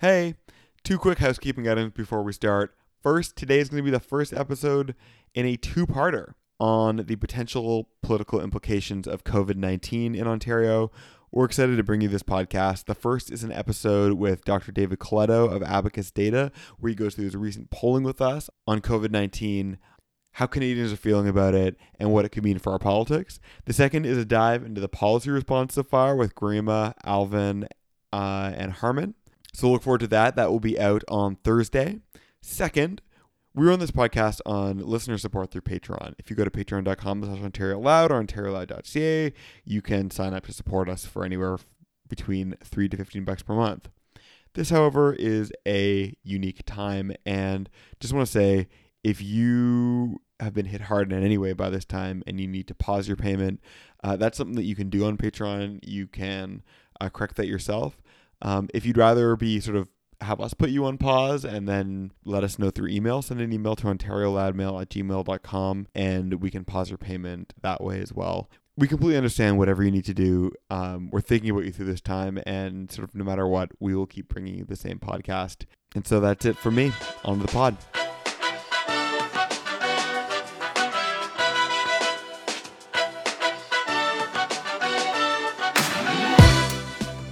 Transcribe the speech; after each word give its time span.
Hey, 0.00 0.36
two 0.82 0.96
quick 0.96 1.18
housekeeping 1.18 1.68
items 1.68 1.92
before 1.92 2.22
we 2.22 2.32
start. 2.32 2.74
First, 3.02 3.36
today 3.36 3.58
is 3.58 3.68
going 3.68 3.82
to 3.82 3.84
be 3.84 3.90
the 3.90 4.00
first 4.00 4.32
episode 4.32 4.94
in 5.34 5.44
a 5.44 5.58
two 5.58 5.86
parter 5.86 6.32
on 6.58 7.04
the 7.06 7.16
potential 7.16 7.90
political 8.02 8.40
implications 8.40 9.06
of 9.06 9.24
COVID 9.24 9.56
19 9.56 10.14
in 10.14 10.26
Ontario. 10.26 10.90
We're 11.30 11.44
excited 11.44 11.76
to 11.76 11.82
bring 11.82 12.00
you 12.00 12.08
this 12.08 12.22
podcast. 12.22 12.86
The 12.86 12.94
first 12.94 13.30
is 13.30 13.44
an 13.44 13.52
episode 13.52 14.14
with 14.14 14.46
Dr. 14.46 14.72
David 14.72 15.00
Coletto 15.00 15.54
of 15.54 15.62
Abacus 15.62 16.10
Data, 16.10 16.50
where 16.78 16.88
he 16.88 16.94
goes 16.96 17.14
through 17.14 17.26
his 17.26 17.36
recent 17.36 17.70
polling 17.70 18.02
with 18.02 18.22
us 18.22 18.48
on 18.66 18.80
COVID 18.80 19.10
19, 19.10 19.76
how 20.32 20.46
Canadians 20.46 20.94
are 20.94 20.96
feeling 20.96 21.28
about 21.28 21.52
it, 21.52 21.76
and 21.98 22.10
what 22.10 22.24
it 22.24 22.30
could 22.30 22.44
mean 22.44 22.58
for 22.58 22.72
our 22.72 22.78
politics. 22.78 23.38
The 23.66 23.74
second 23.74 24.06
is 24.06 24.16
a 24.16 24.24
dive 24.24 24.64
into 24.64 24.80
the 24.80 24.88
policy 24.88 25.28
response 25.28 25.74
so 25.74 25.82
far 25.82 26.16
with 26.16 26.34
Grima, 26.34 26.94
Alvin, 27.04 27.68
uh, 28.14 28.52
and 28.56 28.72
Harman. 28.72 29.14
So 29.52 29.70
look 29.70 29.82
forward 29.82 30.00
to 30.00 30.06
that. 30.08 30.36
That 30.36 30.50
will 30.50 30.60
be 30.60 30.78
out 30.78 31.04
on 31.08 31.36
Thursday. 31.36 31.98
Second, 32.40 33.02
we 33.54 33.66
run 33.66 33.80
this 33.80 33.90
podcast 33.90 34.40
on 34.46 34.78
listener 34.78 35.18
support 35.18 35.50
through 35.50 35.62
Patreon. 35.62 36.14
If 36.18 36.30
you 36.30 36.36
go 36.36 36.44
to 36.44 36.50
patreon.com 36.50 37.24
slash 37.24 37.42
Ontario 37.42 37.80
Loud 37.80 38.12
or 38.12 38.22
OntarioLoud.ca, 38.22 39.32
you 39.64 39.82
can 39.82 40.10
sign 40.10 40.34
up 40.34 40.46
to 40.46 40.52
support 40.52 40.88
us 40.88 41.04
for 41.04 41.24
anywhere 41.24 41.58
between 42.08 42.54
3 42.62 42.88
to 42.88 42.96
15 42.96 43.24
bucks 43.24 43.42
per 43.42 43.54
month. 43.54 43.88
This, 44.54 44.70
however, 44.70 45.14
is 45.14 45.52
a 45.66 46.14
unique 46.24 46.62
time, 46.66 47.12
and 47.24 47.68
just 48.00 48.12
want 48.12 48.26
to 48.26 48.32
say 48.32 48.68
if 49.04 49.22
you 49.22 50.20
have 50.40 50.54
been 50.54 50.66
hit 50.66 50.82
hard 50.82 51.12
in 51.12 51.22
any 51.22 51.38
way 51.38 51.52
by 51.52 51.70
this 51.70 51.84
time 51.84 52.22
and 52.26 52.40
you 52.40 52.48
need 52.48 52.66
to 52.68 52.74
pause 52.74 53.06
your 53.06 53.16
payment, 53.16 53.60
uh, 54.02 54.16
that's 54.16 54.36
something 54.36 54.56
that 54.56 54.64
you 54.64 54.74
can 54.74 54.90
do 54.90 55.04
on 55.04 55.16
Patreon. 55.16 55.80
You 55.82 56.06
can 56.06 56.62
uh, 57.00 57.08
correct 57.08 57.36
that 57.36 57.46
yourself. 57.46 58.00
Um, 58.42 58.68
if 58.74 58.84
you'd 58.86 58.96
rather 58.96 59.36
be 59.36 59.60
sort 59.60 59.76
of 59.76 59.88
have 60.20 60.40
us 60.40 60.54
put 60.54 60.70
you 60.70 60.84
on 60.84 60.98
pause 60.98 61.44
and 61.44 61.68
then 61.68 62.12
let 62.24 62.44
us 62.44 62.58
know 62.58 62.70
through 62.70 62.88
email, 62.88 63.22
send 63.22 63.40
an 63.40 63.52
email 63.52 63.74
to 63.76 63.86
ontarioloudmail 63.86 64.82
at 64.82 64.90
gmail.com 64.90 65.86
and 65.94 66.34
we 66.34 66.50
can 66.50 66.64
pause 66.64 66.90
your 66.90 66.98
payment 66.98 67.54
that 67.62 67.82
way 67.82 68.00
as 68.00 68.12
well. 68.12 68.50
We 68.76 68.86
completely 68.86 69.16
understand 69.16 69.58
whatever 69.58 69.82
you 69.82 69.90
need 69.90 70.04
to 70.06 70.14
do. 70.14 70.52
Um, 70.70 71.10
we're 71.10 71.20
thinking 71.20 71.50
about 71.50 71.64
you 71.64 71.72
through 71.72 71.86
this 71.86 72.00
time, 72.00 72.40
and 72.46 72.90
sort 72.90 73.06
of 73.06 73.14
no 73.14 73.24
matter 73.24 73.46
what, 73.46 73.72
we 73.78 73.94
will 73.94 74.06
keep 74.06 74.28
bringing 74.28 74.56
you 74.56 74.64
the 74.64 74.76
same 74.76 74.98
podcast. 74.98 75.64
And 75.94 76.06
so 76.06 76.18
that's 76.18 76.46
it 76.46 76.56
for 76.56 76.70
me. 76.70 76.92
On 77.24 77.38
to 77.38 77.46
the 77.46 77.52
pod. 77.52 77.76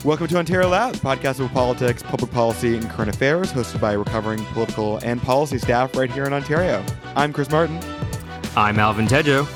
Welcome 0.09 0.28
to 0.28 0.39
Ontario 0.39 0.70
Loud, 0.70 0.95
the 0.95 1.01
podcast 1.01 1.39
about 1.39 1.53
politics, 1.53 2.03
public 2.03 2.31
policy, 2.31 2.78
and 2.78 2.89
current 2.89 3.14
affairs, 3.14 3.53
hosted 3.53 3.78
by 3.78 3.92
recovering 3.92 4.42
political 4.47 4.97
and 5.05 5.20
policy 5.20 5.59
staff 5.59 5.95
right 5.95 6.11
here 6.11 6.25
in 6.25 6.33
Ontario. 6.33 6.83
I'm 7.15 7.31
Chris 7.31 7.50
Martin. 7.50 7.78
I'm 8.56 8.78
Alvin 8.78 9.06
Tedjo. 9.06 9.47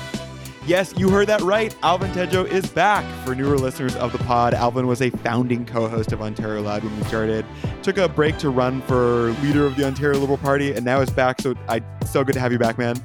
Yes, 0.67 0.93
you 0.95 1.09
heard 1.09 1.27
that 1.27 1.41
right. 1.41 1.75
Alvin 1.81 2.11
Tedjo 2.11 2.45
is 2.45 2.67
back. 2.67 3.03
For 3.25 3.33
newer 3.33 3.57
listeners 3.57 3.95
of 3.95 4.11
the 4.11 4.19
pod, 4.19 4.53
Alvin 4.53 4.85
was 4.85 5.01
a 5.01 5.09
founding 5.09 5.65
co 5.65 5.87
host 5.87 6.11
of 6.11 6.21
Ontario 6.21 6.61
Loud 6.61 6.83
when 6.83 6.95
we 6.99 7.03
started. 7.05 7.47
Took 7.81 7.97
a 7.97 8.07
break 8.07 8.37
to 8.37 8.51
run 8.51 8.83
for 8.83 9.31
leader 9.41 9.65
of 9.65 9.75
the 9.75 9.87
Ontario 9.87 10.19
Liberal 10.19 10.37
Party, 10.37 10.71
and 10.73 10.85
now 10.85 11.01
is 11.01 11.09
back. 11.09 11.41
So 11.41 11.55
I 11.67 11.81
so 12.05 12.23
good 12.23 12.33
to 12.33 12.39
have 12.39 12.51
you 12.51 12.59
back, 12.59 12.77
man. 12.77 12.95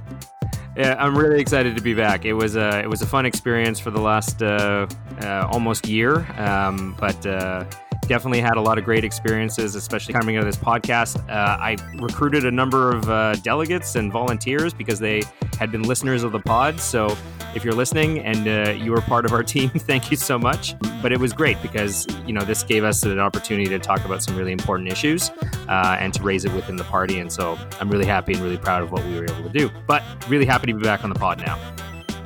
Yeah, 0.79 0.95
I'm 0.97 1.19
really 1.19 1.41
excited 1.41 1.75
to 1.75 1.83
be 1.83 1.93
back. 1.93 2.25
It 2.25 2.35
was 2.35 2.55
a 2.55 2.79
it 2.79 2.89
was 2.89 3.03
a 3.03 3.07
fun 3.07 3.27
experience 3.27 3.81
for 3.81 3.91
the 3.91 4.01
last 4.01 4.45
uh, 4.45 4.87
uh, 5.21 5.49
almost 5.51 5.89
year, 5.89 6.25
um, 6.41 6.95
but 7.01 7.27
uh, 7.27 7.65
definitely 8.03 8.41
had 8.41 8.57
a 8.57 8.61
lot 8.61 8.79
of 8.79 8.85
great 8.85 9.03
experiences, 9.03 9.75
especially 9.75 10.15
coming 10.15 10.37
out 10.37 10.45
of 10.45 10.47
this 10.47 10.57
podcast. 10.57 11.19
Uh, 11.29 11.59
I 11.59 11.77
recruited 12.01 12.47
a 12.47 12.53
number 12.53 12.95
of 12.95 13.11
uh, 13.11 13.35
delegates 13.43 13.97
and 13.97 14.13
volunteers 14.13 14.73
because 14.73 15.01
they 15.01 15.25
had 15.59 15.73
been 15.73 15.83
listeners 15.83 16.23
of 16.23 16.31
the 16.31 16.39
pod. 16.39 16.79
So 16.79 17.17
if 17.55 17.65
you're 17.65 17.75
listening 17.75 18.21
and 18.21 18.47
uh, 18.47 18.71
you 18.73 18.91
were 18.91 19.01
part 19.01 19.25
of 19.25 19.33
our 19.33 19.43
team, 19.55 19.71
thank 19.71 20.11
you 20.11 20.17
so 20.17 20.39
much. 20.39 20.75
But 21.03 21.13
it 21.13 21.21
was 21.21 21.33
great 21.33 21.61
because 21.63 22.07
you 22.27 22.33
know 22.33 22.43
this 22.43 22.63
gave 22.63 22.85
us 22.85 23.03
an 23.03 23.19
opportunity 23.19 23.69
to 23.69 23.79
talk 23.79 24.05
about 24.05 24.23
some 24.23 24.37
really 24.37 24.53
important 24.53 24.91
issues 24.91 25.31
uh, 25.69 25.97
and 26.01 26.13
to 26.15 26.23
raise 26.23 26.45
it 26.45 26.53
within 26.53 26.77
the 26.77 26.85
party. 26.85 27.19
And 27.19 27.33
so 27.33 27.59
I'm 27.81 27.91
really 27.91 28.07
happy 28.07 28.35
and 28.35 28.43
really 28.43 28.59
proud 28.59 28.83
of 28.83 28.93
what 28.93 29.05
we 29.05 29.17
were 29.17 29.25
able 29.25 29.43
to 29.43 29.49
do. 29.49 29.71
But 29.87 30.03
really 30.29 30.47
happy 30.47 30.67
to 30.69 30.75
be 30.75 30.83
back 30.83 31.05
on 31.05 31.11
the 31.11 31.19
pod 31.19 31.39
now. 31.39 31.59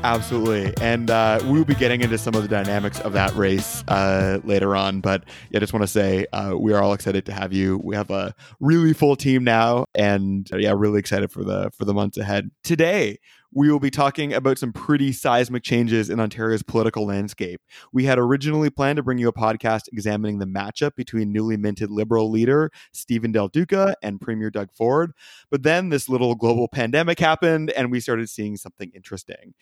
Absolutely. 0.05 0.75
And 0.81 1.11
uh, 1.11 1.39
we'll 1.45 1.65
be 1.65 1.77
getting 1.77 2.01
into 2.01 2.19
some 2.19 2.35
of 2.35 2.43
the 2.43 2.49
dynamics 2.49 2.99
of 3.01 3.13
that 3.13 3.35
race 3.37 3.85
uh, 3.87 4.41
later 4.43 4.75
on. 4.75 5.01
But 5.01 5.25
yeah, 5.51 5.59
I 5.59 5.61
just 5.61 5.73
want 5.73 5.85
to 5.85 5.89
say 5.89 6.27
uh, 6.33 6.57
we 6.59 6.73
are 6.73 6.83
all 6.83 6.93
excited 6.93 7.25
to 7.27 7.33
have 7.33 7.53
you. 7.53 7.79
We 7.79 7.95
have 7.95 8.11
a 8.11 8.35
really 8.59 8.95
full 8.95 9.15
team 9.15 9.45
now, 9.45 9.87
and 9.95 10.49
uh, 10.53 10.57
yeah, 10.57 10.75
really 10.77 10.99
excited 10.99 11.31
for 11.31 11.45
the 11.45 11.71
for 11.77 11.85
the 11.85 11.95
months 11.95 12.19
ahead. 12.19 12.51
Today, 12.65 13.19
we 13.53 13.71
will 13.71 13.81
be 13.81 13.91
talking 13.91 14.33
about 14.33 14.59
some 14.59 14.73
pretty 14.73 15.13
seismic 15.13 15.63
changes 15.63 16.09
in 16.09 16.21
Ontario's 16.21 16.63
political 16.63 17.07
landscape. 17.07 17.61
We 17.93 18.05
had 18.05 18.19
originally 18.19 18.71
planned 18.71 18.97
to 18.97 19.03
bring 19.03 19.19
you 19.19 19.29
a 19.29 19.33
podcast 19.33 19.83
examining 19.93 20.39
the 20.39 20.47
matchup 20.47 20.95
between 20.97 21.33
newly 21.33 21.57
minted 21.57 21.91
Liberal 21.91 22.31
leader 22.31 22.71
Stephen 22.93 23.33
Del 23.33 23.49
Duca 23.49 23.95
and 24.03 24.21
Premier 24.21 24.51
Doug 24.51 24.73
Ford. 24.73 25.13
But 25.51 25.63
then 25.63 25.91
this 25.91 26.09
little 26.09 26.35
global 26.35 26.69
pandemic 26.69 27.19
happened, 27.19 27.71
and 27.71 27.91
we 27.91 28.01
started 28.01 28.31
seeing 28.31 28.57
something 28.57 28.91
interesting. 28.95 29.55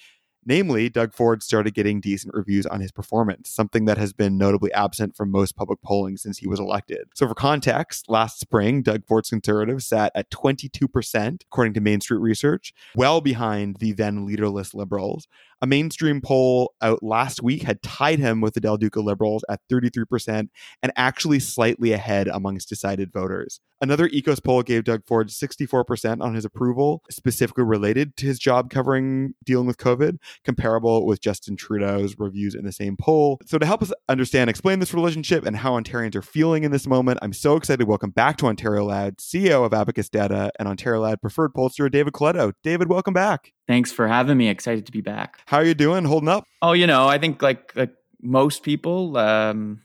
Namely, 0.47 0.89
Doug 0.89 1.13
Ford 1.13 1.43
started 1.43 1.75
getting 1.75 2.01
decent 2.01 2.35
reviews 2.35 2.67
on 2.67 2.81
his 2.81 2.93
performance, 2.93 3.51
something 3.51 3.85
that 3.85 3.99
has 3.99 4.13
been 4.13 4.39
notably 4.39 4.73
absent 4.73 5.17
from 5.17 5.31
most 5.31 5.55
public 5.55 5.83
polling 5.83 6.17
since 6.17 6.39
he 6.39 6.49
was 6.49 6.59
elected. 6.59 7.09
So, 7.15 7.29
for 7.29 7.35
context, 7.35 8.09
last 8.09 8.41
spring, 8.41 8.83
Doug 8.83 9.07
Ford's 9.07 9.31
conservatives 9.31 9.87
sat 9.87 10.13
at 10.15 10.31
22%, 10.31 11.43
according 11.43 11.75
to 11.75 11.81
Mainstreet 11.81 12.21
Research, 12.21 12.73
well 12.95 13.21
behind 13.21 13.77
the 13.77 13.93
then 13.93 14.25
leaderless 14.25 14.75
Liberals. 14.75 15.29
A 15.63 15.67
Mainstreet 15.67 16.23
poll 16.23 16.73
out 16.81 17.03
last 17.03 17.43
week 17.43 17.65
had 17.65 17.83
tied 17.83 18.19
him 18.19 18.41
with 18.41 18.55
the 18.55 18.61
Del 18.61 18.79
Duca 18.79 19.01
Liberals 19.01 19.45
at 19.51 19.61
33% 19.71 20.49
and 20.83 20.93
actually 20.97 21.39
slightly 21.39 21.93
ahead 21.93 22.29
amongst 22.29 22.71
decided 22.71 23.13
voters. 23.13 23.61
Another 23.83 24.09
EKOS 24.09 24.43
poll 24.43 24.63
gave 24.63 24.85
Doug 24.85 25.07
Ford 25.07 25.29
64% 25.29 26.23
on 26.23 26.35
his 26.35 26.45
approval, 26.45 27.03
specifically 27.11 27.65
related 27.65 28.17
to 28.19 28.27
his 28.27 28.39
job 28.39 28.71
covering 28.71 29.35
dealing 29.45 29.67
with 29.67 29.79
COVID, 29.79 30.19
comparable 30.45 31.07
with 31.07 31.21
Justin 31.21 31.57
Trudeau's 31.57 32.15
reviews 32.19 32.55
in 32.55 32.65
the 32.65 32.73
same 32.73 32.97
poll. 32.99 33.39
So, 33.47 33.59
to 33.59 33.65
help 33.65 33.83
us 33.83 33.93
understand, 34.09 34.51
explain 34.51 34.81
this 34.81 34.93
relationship 34.93 35.47
and 35.47 35.57
how 35.57 35.73
Ontarians 35.73 36.15
are 36.15 36.23
feeling 36.23 36.65
in 36.65 36.73
this 36.73 36.87
moment, 36.87 37.21
I'm 37.23 37.33
so 37.33 37.57
excited 37.57 37.81
to 37.81 37.87
welcome 37.87 38.11
back 38.11 38.37
to 38.39 38.47
Ontario 38.47 38.85
Loud 38.85 39.17
CEO 39.17 39.65
of 39.65 39.73
Abacus 39.73 40.11
Data 40.11 40.53
and 40.59 40.69
Ontario 40.69 41.01
Loud 41.01 41.23
preferred 41.23 41.55
pollster 41.55 41.91
David 41.91 42.13
Coletto. 42.13 42.53
David, 42.63 42.89
welcome 42.89 43.15
back. 43.15 43.53
Thanks 43.67 43.93
for 43.93 44.09
having 44.09 44.37
me. 44.37 44.49
Excited 44.49 44.87
to 44.87 44.93
be 44.93 45.01
back. 45.01 45.41
How 45.47 45.59
are 45.59 45.65
you 45.65 45.75
doing? 45.75 46.05
Holding 46.05 46.29
up? 46.29 46.45
Oh, 46.63 46.73
you 46.73 46.87
know, 46.87 47.07
I 47.07 47.19
think 47.19 47.43
like 47.43 47.73
like 47.77 47.95
most 48.23 48.63
people, 48.63 49.17
um, 49.17 49.81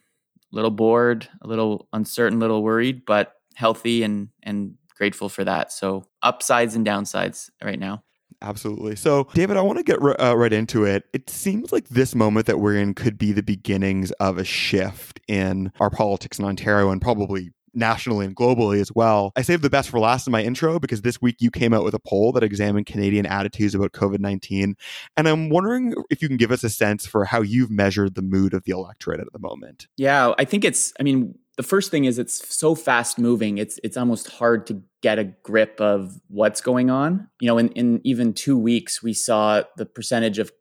a 0.51 0.55
little 0.55 0.71
bored, 0.71 1.27
a 1.41 1.47
little 1.47 1.87
uncertain, 1.93 2.37
a 2.37 2.41
little 2.41 2.63
worried, 2.63 3.05
but 3.05 3.33
healthy 3.55 4.03
and 4.03 4.29
and 4.43 4.75
grateful 4.97 5.29
for 5.29 5.43
that. 5.43 5.71
So 5.71 6.05
upsides 6.23 6.75
and 6.75 6.85
downsides 6.85 7.49
right 7.63 7.79
now. 7.79 8.03
Absolutely. 8.41 8.95
So, 8.95 9.27
David, 9.33 9.57
I 9.57 9.61
want 9.61 9.77
to 9.77 9.83
get 9.83 10.01
r- 10.01 10.19
uh, 10.19 10.33
right 10.33 10.51
into 10.53 10.83
it. 10.83 11.05
It 11.13 11.29
seems 11.29 11.71
like 11.71 11.87
this 11.87 12.13
moment 12.13 12.47
that 12.47 12.59
we're 12.59 12.75
in 12.75 12.93
could 12.93 13.17
be 13.17 13.31
the 13.31 13.41
beginnings 13.41 14.11
of 14.13 14.37
a 14.37 14.43
shift 14.43 15.19
in 15.27 15.71
our 15.79 15.89
politics 15.89 16.37
in 16.37 16.45
Ontario 16.45 16.91
and 16.91 17.01
probably 17.01 17.51
nationally 17.75 18.25
and 18.25 18.35
globally 18.35 18.79
as 18.79 18.91
well. 18.93 19.31
I 19.35 19.41
saved 19.41 19.63
the 19.63 19.69
best 19.69 19.89
for 19.89 19.99
last 19.99 20.27
in 20.27 20.31
my 20.31 20.43
intro 20.43 20.79
because 20.79 21.01
this 21.01 21.21
week 21.21 21.37
you 21.39 21.51
came 21.51 21.73
out 21.73 21.83
with 21.83 21.93
a 21.93 21.99
poll 21.99 22.31
that 22.33 22.43
examined 22.43 22.85
Canadian 22.85 23.25
attitudes 23.25 23.75
about 23.75 23.91
COVID 23.93 24.19
19. 24.19 24.75
And 25.17 25.27
I'm 25.27 25.49
wondering 25.49 25.93
if 26.09 26.21
you 26.21 26.27
can 26.27 26.37
give 26.37 26.51
us 26.51 26.63
a 26.63 26.69
sense 26.69 27.05
for 27.05 27.25
how 27.25 27.41
you've 27.41 27.71
measured 27.71 28.15
the 28.15 28.21
mood 28.21 28.53
of 28.53 28.63
the 28.63 28.71
electorate 28.71 29.19
at 29.19 29.31
the 29.33 29.39
moment. 29.39 29.87
Yeah, 29.97 30.33
I 30.37 30.45
think 30.45 30.65
it's, 30.65 30.93
I 30.99 31.03
mean, 31.03 31.35
the 31.57 31.63
first 31.63 31.91
thing 31.91 32.05
is 32.05 32.19
it's 32.19 32.53
so 32.53 32.75
fast 32.75 33.17
moving 33.17 33.57
it's 33.57 33.79
it's 33.83 33.97
almost 33.97 34.29
hard 34.29 34.67
to 34.67 34.81
get 35.01 35.19
a 35.19 35.23
grip 35.23 35.79
of 35.79 36.19
what's 36.27 36.61
going 36.61 36.89
on 36.89 37.29
you 37.39 37.47
know 37.47 37.57
in, 37.57 37.69
in 37.69 38.01
even 38.03 38.33
two 38.33 38.57
weeks 38.57 39.01
we 39.01 39.13
saw 39.13 39.63
the 39.77 39.85
percentage 39.85 40.39
of 40.39 40.51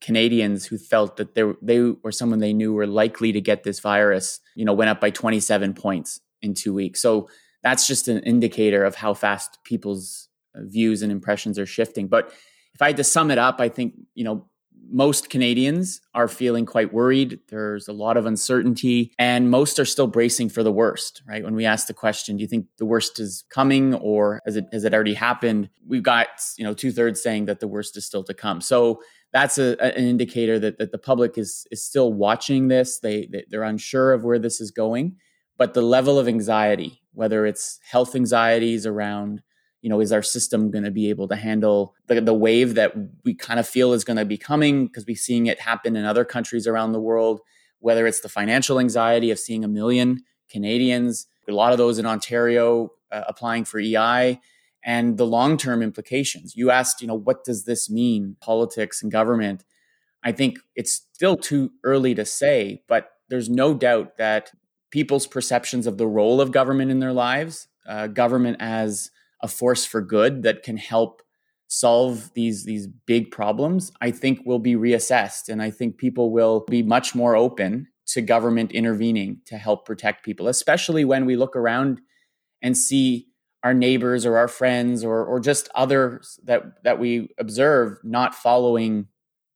canadians 0.00 0.66
who 0.66 0.76
felt 0.76 1.16
that 1.16 1.34
they, 1.34 1.42
they 1.62 1.78
or 2.02 2.12
someone 2.12 2.38
they 2.38 2.52
knew 2.52 2.72
were 2.72 2.86
likely 2.86 3.32
to 3.32 3.40
get 3.40 3.64
this 3.64 3.80
virus 3.80 4.40
you 4.54 4.64
know 4.64 4.72
went 4.72 4.90
up 4.90 5.00
by 5.00 5.10
27 5.10 5.74
points 5.74 6.20
in 6.44 6.54
two 6.54 6.74
weeks. 6.74 7.00
So 7.00 7.28
that's 7.62 7.86
just 7.86 8.08
an 8.08 8.18
indicator 8.20 8.84
of 8.84 8.94
how 8.94 9.14
fast 9.14 9.58
people's 9.64 10.28
uh, 10.54 10.60
views 10.64 11.02
and 11.02 11.10
impressions 11.10 11.58
are 11.58 11.66
shifting. 11.66 12.08
But 12.08 12.32
if 12.74 12.82
I 12.82 12.88
had 12.88 12.96
to 12.98 13.04
sum 13.04 13.30
it 13.30 13.38
up, 13.38 13.60
I 13.60 13.68
think, 13.68 13.94
you 14.14 14.24
know, 14.24 14.46
most 14.90 15.30
Canadians 15.30 16.00
are 16.12 16.28
feeling 16.28 16.66
quite 16.66 16.92
worried. 16.92 17.40
There's 17.48 17.88
a 17.88 17.92
lot 17.92 18.18
of 18.18 18.26
uncertainty, 18.26 19.12
and 19.18 19.50
most 19.50 19.78
are 19.78 19.86
still 19.86 20.06
bracing 20.06 20.50
for 20.50 20.62
the 20.62 20.70
worst, 20.70 21.22
right? 21.26 21.42
When 21.42 21.54
we 21.54 21.64
ask 21.64 21.86
the 21.86 21.94
question, 21.94 22.36
do 22.36 22.42
you 22.42 22.48
think 22.48 22.66
the 22.76 22.84
worst 22.84 23.18
is 23.18 23.44
coming 23.48 23.94
or 23.94 24.40
has 24.44 24.56
it, 24.56 24.66
has 24.72 24.84
it 24.84 24.92
already 24.92 25.14
happened? 25.14 25.70
We've 25.88 26.02
got, 26.02 26.28
you 26.58 26.64
know, 26.64 26.74
two 26.74 26.92
thirds 26.92 27.22
saying 27.22 27.46
that 27.46 27.60
the 27.60 27.68
worst 27.68 27.96
is 27.96 28.04
still 28.04 28.24
to 28.24 28.34
come. 28.34 28.60
So 28.60 29.00
that's 29.32 29.56
a, 29.56 29.80
an 29.80 30.04
indicator 30.04 30.58
that, 30.58 30.78
that 30.78 30.92
the 30.92 30.98
public 30.98 31.38
is, 31.38 31.66
is 31.70 31.82
still 31.82 32.12
watching 32.12 32.68
this. 32.68 33.00
They, 33.00 33.26
they, 33.32 33.44
they're 33.48 33.62
unsure 33.62 34.12
of 34.12 34.22
where 34.22 34.38
this 34.38 34.60
is 34.60 34.70
going 34.70 35.16
but 35.56 35.74
the 35.74 35.82
level 35.82 36.18
of 36.18 36.28
anxiety 36.28 37.00
whether 37.14 37.46
it's 37.46 37.80
health 37.88 38.14
anxieties 38.14 38.86
around, 38.86 39.42
you 39.80 39.88
know, 39.88 40.00
is 40.00 40.12
our 40.12 40.22
system 40.22 40.70
going 40.70 40.84
to 40.84 40.90
be 40.90 41.08
able 41.08 41.28
to 41.28 41.36
handle 41.36 41.94
the, 42.06 42.20
the 42.20 42.34
wave 42.34 42.74
that 42.74 42.94
we 43.24 43.34
kind 43.34 43.58
of 43.58 43.66
feel 43.66 43.92
is 43.92 44.04
going 44.04 44.16
to 44.16 44.24
be 44.24 44.36
coming 44.36 44.86
because 44.86 45.06
we're 45.06 45.16
seeing 45.16 45.46
it 45.46 45.60
happen 45.60 45.96
in 45.96 46.04
other 46.04 46.24
countries 46.24 46.66
around 46.66 46.92
the 46.92 47.00
world, 47.00 47.40
whether 47.78 48.06
it's 48.06 48.20
the 48.20 48.28
financial 48.28 48.78
anxiety 48.78 49.30
of 49.30 49.38
seeing 49.38 49.64
a 49.64 49.68
million 49.68 50.22
Canadians, 50.50 51.26
a 51.48 51.52
lot 51.52 51.72
of 51.72 51.78
those 51.78 51.98
in 51.98 52.06
Ontario 52.06 52.90
uh, 53.10 53.22
applying 53.26 53.64
for 53.64 53.78
EI, 53.78 54.40
and 54.84 55.16
the 55.16 55.26
long 55.26 55.56
term 55.56 55.82
implications. 55.82 56.56
You 56.56 56.70
asked, 56.70 57.00
you 57.00 57.06
know, 57.06 57.14
what 57.14 57.44
does 57.44 57.64
this 57.64 57.88
mean, 57.88 58.36
politics 58.40 59.02
and 59.02 59.10
government? 59.10 59.64
I 60.22 60.32
think 60.32 60.58
it's 60.74 60.92
still 61.12 61.36
too 61.36 61.70
early 61.84 62.14
to 62.14 62.24
say, 62.24 62.82
but 62.88 63.10
there's 63.28 63.48
no 63.48 63.74
doubt 63.74 64.16
that 64.16 64.52
people's 64.94 65.26
perceptions 65.26 65.88
of 65.88 65.98
the 65.98 66.06
role 66.06 66.40
of 66.40 66.52
government 66.52 66.88
in 66.88 67.00
their 67.00 67.12
lives, 67.12 67.66
uh, 67.88 68.06
government 68.06 68.56
as 68.60 69.10
a 69.42 69.48
force 69.48 69.84
for 69.84 70.00
good 70.00 70.44
that 70.44 70.62
can 70.62 70.76
help 70.76 71.20
solve 71.66 72.32
these 72.34 72.62
these 72.62 72.86
big 72.86 73.32
problems, 73.32 73.90
I 74.00 74.12
think 74.12 74.46
will 74.46 74.60
be 74.60 74.74
reassessed, 74.74 75.48
and 75.48 75.60
I 75.60 75.72
think 75.72 75.98
people 75.98 76.30
will 76.30 76.64
be 76.70 76.84
much 76.84 77.12
more 77.12 77.34
open 77.34 77.88
to 78.12 78.22
government 78.22 78.70
intervening 78.70 79.40
to 79.46 79.58
help 79.58 79.84
protect 79.84 80.24
people, 80.24 80.46
especially 80.46 81.04
when 81.04 81.26
we 81.26 81.34
look 81.34 81.56
around 81.56 82.00
and 82.62 82.78
see 82.78 83.26
our 83.64 83.74
neighbors 83.74 84.24
or 84.24 84.36
our 84.36 84.46
friends 84.46 85.02
or 85.02 85.24
or 85.24 85.40
just 85.40 85.68
others 85.74 86.38
that 86.44 86.84
that 86.84 87.00
we 87.00 87.34
observe 87.36 87.98
not 88.04 88.32
following 88.32 89.08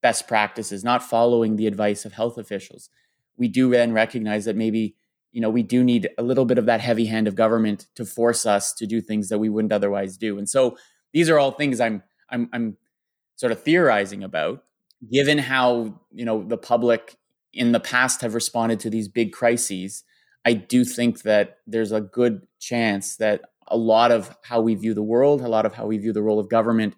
best 0.03 0.27
practices, 0.27 0.83
not 0.83 1.01
following 1.01 1.55
the 1.55 1.69
advice 1.69 2.05
of 2.05 2.13
health 2.13 2.39
officials. 2.39 2.91
We 3.37 3.47
do 3.47 3.71
then 3.71 3.93
recognize 3.93 4.45
that 4.47 4.57
maybe 4.57 4.97
you 5.33 5.41
know 5.41 5.51
we 5.51 5.63
do 5.63 5.85
need 5.85 6.09
a 6.19 6.23
little 6.23 6.45
bit 6.45 6.59
of 6.59 6.67
that 6.67 6.81
heavy 6.81 7.07
hand 7.07 7.29
of 7.29 7.35
government 7.35 7.87
to 7.95 8.05
force 8.05 8.47
us 8.47 8.73
to 8.75 8.87
do 8.87 9.01
things 9.01 9.29
that 9.29 9.39
we 9.39 9.49
wouldn't 9.49 9.73
otherwise 9.73 10.17
do. 10.17 10.39
And 10.39 10.49
so 10.49 10.77
these 11.13 11.29
are 11.31 11.39
all 11.39 11.53
things 11.53 11.81
I'm 11.81 12.03
I'm 12.31 12.49
I'm 12.53 12.77
sort 13.37 13.53
of 13.53 13.63
theorizing 13.63 14.23
about 14.23 14.65
given 15.13 15.39
how 15.39 16.01
you 16.13 16.25
know 16.25 16.43
the 16.43 16.59
public 16.59 17.17
in 17.53 17.73
the 17.73 17.81
past 17.81 18.21
have 18.21 18.35
responded 18.35 18.81
to 18.81 18.91
these 18.91 19.09
big 19.09 19.33
crises 19.33 20.05
I 20.45 20.55
do 20.55 20.85
think 20.85 21.23
that 21.23 21.59
there's 21.67 21.93
a 21.93 22.01
good 22.01 22.47
chance 22.59 23.17
that 23.17 23.43
a 23.67 23.77
lot 23.77 24.11
of 24.11 24.35
how 24.43 24.63
we 24.63 24.75
view 24.75 24.95
the 24.95 25.03
world, 25.03 25.43
a 25.43 25.49
lot 25.49 25.67
of 25.67 25.75
how 25.75 25.87
we 25.87 25.99
view 25.99 26.13
the 26.13 26.23
role 26.23 26.39
of 26.39 26.49
government 26.49 26.95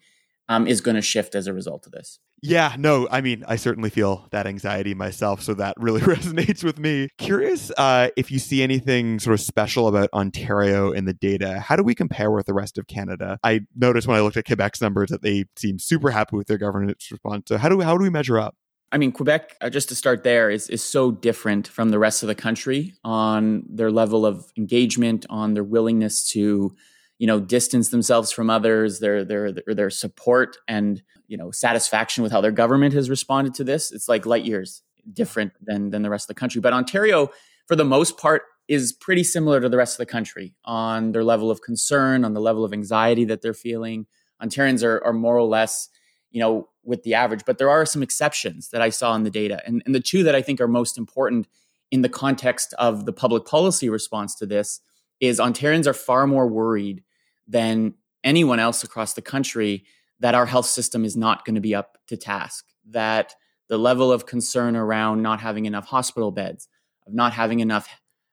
um, 0.49 0.69
is 0.69 0.81
going 0.81 0.95
to 0.95 1.03
shift 1.03 1.35
as 1.35 1.49
a 1.49 1.53
result 1.53 1.85
of 1.87 1.91
this. 1.91 2.21
Yeah, 2.43 2.75
no, 2.79 3.07
I 3.11 3.21
mean, 3.21 3.45
I 3.47 3.57
certainly 3.57 3.91
feel 3.91 4.27
that 4.31 4.47
anxiety 4.47 4.95
myself, 4.95 5.43
so 5.43 5.55
that 5.55 5.75
really 5.79 6.01
resonates 6.01 6.65
with 6.65 6.79
me. 6.79 7.09
Curious 7.19 7.71
uh, 7.77 8.09
if 8.17 8.31
you 8.31 8.39
see 8.39 8.63
anything 8.63 9.19
sort 9.19 9.35
of 9.35 9.41
special 9.41 9.89
about 9.89 10.09
Ontario 10.13 10.91
in 10.91 11.05
the 11.05 11.13
data. 11.13 11.61
How 11.61 11.77
do 11.77 11.83
we 11.83 11.95
compare 11.95 12.31
with 12.31 12.47
the 12.47 12.55
rest 12.55 12.79
of 12.79 12.87
Canada? 12.87 13.39
I 13.45 13.61
noticed 13.77 14.07
when 14.07 14.17
I 14.17 14.21
looked 14.21 14.37
at 14.37 14.47
Quebec's 14.47 14.81
numbers 14.81 15.11
that 15.11 15.23
they 15.23 15.45
seem 15.57 15.79
super 15.79 16.11
happy 16.11 16.37
with 16.37 16.47
their 16.47 16.59
governance 16.59 17.11
response. 17.11 17.45
So 17.49 17.59
how 17.59 17.69
do 17.69 17.77
we, 17.77 17.85
how 17.85 17.97
do 17.97 18.03
we 18.03 18.11
measure 18.11 18.39
up? 18.39 18.55
I 18.93 18.99
mean, 18.99 19.13
Quebec, 19.13 19.57
uh, 19.61 19.71
just 19.71 19.89
to 19.91 19.95
start 19.95 20.25
there, 20.25 20.51
is, 20.51 20.69
is 20.69 20.83
so 20.83 21.13
different 21.13 21.69
from 21.69 21.91
the 21.91 21.99
rest 21.99 22.23
of 22.23 22.27
the 22.27 22.35
country 22.35 22.95
on 23.05 23.65
their 23.69 23.91
level 23.91 24.27
of 24.27 24.51
engagement, 24.57 25.27
on 25.31 25.55
their 25.55 25.63
willingness 25.63 26.29
to, 26.31 26.75
you 27.19 27.27
know, 27.27 27.39
distance 27.39 27.91
themselves 27.91 28.33
from 28.33 28.51
others, 28.51 28.99
their 28.99 29.25
their 29.25 29.53
their, 29.53 29.75
their 29.75 29.91
support 29.91 30.57
and 30.67 31.03
you 31.31 31.37
know 31.37 31.51
satisfaction 31.51 32.23
with 32.23 32.33
how 32.33 32.41
their 32.41 32.53
government 32.53 32.93
has 32.95 33.09
responded 33.09 33.55
to 33.55 33.65
this. 33.65 33.93
It's 33.93 34.09
like 34.09 34.27
light 34.27 34.45
years 34.45 34.83
different 35.13 35.53
than 35.63 35.91
than 35.91 36.03
the 36.03 36.11
rest 36.11 36.25
of 36.25 36.35
the 36.35 36.41
country. 36.41 36.61
But 36.61 36.73
Ontario, 36.73 37.31
for 37.67 37.77
the 37.77 37.85
most 37.85 38.19
part, 38.19 38.43
is 38.69 38.93
pretty 38.93 39.25
similar 39.25 39.61
to 39.61 39.69
the 39.69 39.77
rest 39.77 39.95
of 39.95 39.99
the 39.99 40.13
country 40.13 40.55
on 40.65 41.13
their 41.13 41.25
level 41.25 41.51
of 41.51 41.63
concern, 41.63 42.25
on 42.25 42.35
the 42.35 42.41
level 42.41 42.65
of 42.65 42.73
anxiety 42.73 43.25
that 43.25 43.43
they're 43.43 43.55
feeling. 43.55 44.07
Ontarians 44.43 44.83
are, 44.83 45.03
are 45.05 45.13
more 45.13 45.37
or 45.37 45.43
less 45.43 45.89
you 46.31 46.41
know, 46.41 46.69
with 46.85 47.03
the 47.03 47.15
average. 47.15 47.43
But 47.45 47.59
there 47.59 47.71
are 47.71 47.85
some 47.85 48.03
exceptions 48.03 48.71
that 48.71 48.81
I 48.81 48.91
saw 48.91 49.15
in 49.15 49.25
the 49.25 49.31
data. 49.31 49.61
And, 49.67 49.83
and 49.85 49.95
the 49.95 50.01
two 50.01 50.23
that 50.25 50.35
I 50.35 50.43
think 50.43 50.61
are 50.61 50.69
most 50.69 50.97
important 50.97 51.49
in 51.91 52.03
the 52.03 52.09
context 52.09 52.73
of 52.79 53.05
the 53.05 53.13
public 53.13 53.45
policy 53.45 53.89
response 53.89 54.35
to 54.37 54.47
this 54.47 54.81
is 55.19 55.39
Ontarians 55.39 55.87
are 55.87 55.93
far 55.93 56.27
more 56.27 56.47
worried 56.47 57.03
than 57.47 57.95
anyone 58.23 58.61
else 58.61 58.85
across 58.85 59.15
the 59.15 59.23
country 59.23 59.85
that 60.21 60.35
our 60.35 60.47
health 60.47 60.67
system 60.67 61.05
is 61.05 61.17
not 61.17 61.45
going 61.45 61.55
to 61.55 61.61
be 61.61 61.75
up 61.75 61.99
to 62.09 62.17
task, 62.17 62.67
that 62.91 63.35
the 63.69 63.79
level 63.79 64.13
of 64.13 64.27
concern 64.27 64.77
around 64.77 65.23
not 65.23 65.41
having 65.41 65.67
enough 65.67 65.87
hospital 65.87 66.31
beds, 66.31 66.69
of 67.07 67.15
not 67.15 67.33
having 67.33 67.61
enough 67.61 67.89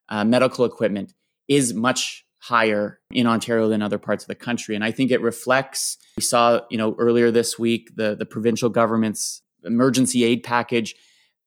uh, 0.09 0.23
medical 0.23 0.65
equipment 0.65 1.13
is 1.47 1.73
much 1.73 2.25
higher 2.39 2.99
in 3.11 3.27
Ontario 3.27 3.67
than 3.67 3.81
other 3.81 3.97
parts 3.97 4.23
of 4.23 4.27
the 4.27 4.35
country. 4.35 4.75
And 4.75 4.83
I 4.83 4.91
think 4.91 5.11
it 5.11 5.21
reflects, 5.21 5.97
we 6.15 6.23
saw, 6.23 6.61
you 6.69 6.77
know, 6.77 6.95
earlier 6.97 7.31
this 7.31 7.57
week, 7.57 7.95
the, 7.95 8.15
the 8.15 8.25
provincial 8.25 8.69
government's 8.69 9.41
emergency 9.63 10.23
aid 10.23 10.43
package 10.43 10.95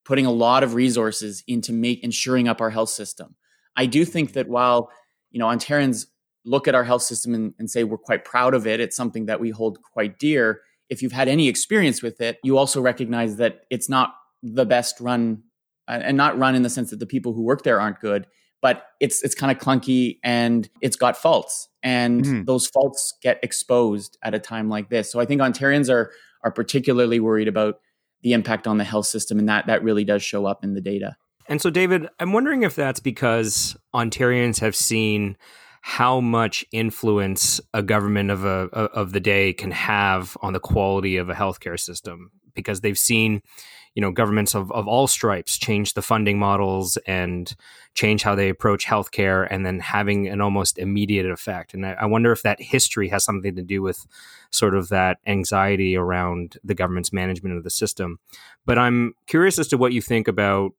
putting 0.05 0.27
a 0.27 0.33
lot 0.33 0.63
of 0.63 0.75
resources 0.75 1.45
into 1.47 1.73
make 1.73 2.03
ensuring 2.03 2.49
up 2.49 2.61
our 2.61 2.71
health 2.71 2.91
system. 2.91 3.37
I 3.77 3.87
do 3.87 4.05
think 4.05 4.33
that 4.33 4.49
while, 4.49 4.91
you 5.31 5.39
know, 5.39 5.47
Ontarians 5.47 6.07
look 6.45 6.67
at 6.67 6.75
our 6.75 6.85
health 6.85 7.03
system 7.03 7.35
and, 7.35 7.55
and 7.59 7.71
say 7.71 7.85
we're 7.85 7.99
quite 7.99 8.25
proud 8.25 8.55
of 8.55 8.67
it, 8.67 8.81
it's 8.81 8.97
something 8.97 9.27
that 9.27 9.41
we 9.41 9.51
hold 9.51 9.79
quite 9.83 10.19
dear. 10.19 10.63
If 10.89 11.03
you've 11.03 11.13
had 11.13 11.29
any 11.29 11.49
experience 11.49 12.03
with 12.03 12.21
it, 12.21 12.39
you 12.43 12.59
also 12.59 12.81
recognize 12.81 13.37
that 13.37 13.63
it's 13.71 13.89
not 13.89 14.15
the 14.43 14.65
best 14.65 15.01
run 15.01 15.43
uh, 15.89 16.01
and 16.03 16.17
not 16.17 16.39
run 16.39 16.55
in 16.55 16.63
the 16.63 16.71
sense 16.71 16.91
that 16.91 16.99
the 16.99 17.07
people 17.07 17.33
who 17.33 17.43
work 17.43 17.63
there 17.63 17.81
aren't 17.81 18.01
good 18.01 18.27
but 18.61 18.87
it's 19.01 19.23
it's 19.23 19.35
kind 19.35 19.51
of 19.51 19.63
clunky 19.63 20.19
and 20.23 20.69
it's 20.81 20.97
got 20.97 21.17
faults 21.17 21.69
and 21.83 22.25
mm-hmm. 22.25 22.45
those 22.45 22.67
faults 22.67 23.15
get 23.23 23.39
exposed 23.43 24.19
at 24.23 24.35
a 24.35 24.39
time 24.39 24.69
like 24.69 24.89
this 24.91 25.11
so 25.11 25.21
i 25.21 25.25
think 25.25 25.41
ontarians 25.41 25.91
are 25.91 26.13
are 26.43 26.51
particularly 26.51 27.21
worried 27.21 27.49
about 27.49 27.81
the 28.23 28.33
impact 28.33 28.67
on 28.67 28.79
the 28.79 28.85
health 28.85 29.07
system 29.07 29.39
and 29.39 29.49
that 29.49 29.67
that 29.67 29.83
really 29.83 30.05
does 30.05 30.23
show 30.23 30.47
up 30.47 30.63
in 30.65 30.75
the 30.75 30.81
data 30.81 31.17
and 31.49 31.61
so 31.61 31.71
david 31.71 32.09
i'm 32.19 32.33
wondering 32.33 32.63
if 32.63 32.75
that's 32.75 33.01
because 33.01 33.77
ontarians 33.95 34.61
have 34.61 34.77
seen 34.77 35.37
how 35.81 36.21
much 36.21 36.65
influence 36.73 37.61
a 37.73 37.83
government 37.83 38.31
of 38.31 38.45
a 38.45 38.69
of 38.73 39.13
the 39.13 39.21
day 39.21 39.53
can 39.53 39.71
have 39.71 40.37
on 40.43 40.53
the 40.53 40.61
quality 40.61 41.17
of 41.17 41.29
a 41.29 41.35
healthcare 41.35 41.79
system. 41.79 42.31
Because 42.55 42.81
they've 42.81 42.99
seen 42.99 43.43
you 43.95 44.01
know 44.01 44.13
governments 44.13 44.55
of, 44.55 44.71
of 44.73 44.87
all 44.87 45.07
stripes 45.07 45.59
change 45.59 45.95
the 45.95 46.03
funding 46.03 46.39
models 46.39 46.97
and 47.07 47.55
change 47.95 48.23
how 48.23 48.35
they 48.35 48.49
approach 48.49 48.87
healthcare 48.87 49.47
and 49.51 49.65
then 49.65 49.81
having 49.81 50.29
an 50.29 50.41
almost 50.41 50.79
immediate 50.79 51.27
effect. 51.27 51.75
And 51.75 51.85
I, 51.85 51.93
I 51.93 52.07
wonder 52.07 52.31
if 52.31 52.43
that 52.43 52.61
history 52.61 53.09
has 53.09 53.25
something 53.25 53.57
to 53.57 53.63
do 53.63 53.83
with 53.83 54.07
sort 54.51 54.75
of 54.75 54.89
that 54.89 55.19
anxiety 55.27 55.97
around 55.97 56.57
the 56.63 56.75
government's 56.75 57.13
management 57.13 57.57
of 57.57 57.65
the 57.65 57.71
system. 57.71 58.19
But 58.67 58.79
i'm 58.79 59.15
curious 59.27 59.59
as 59.59 59.69
to 59.69 59.79
what 59.79 59.93
you 59.93 60.03
think 60.03 60.29
about 60.29 60.73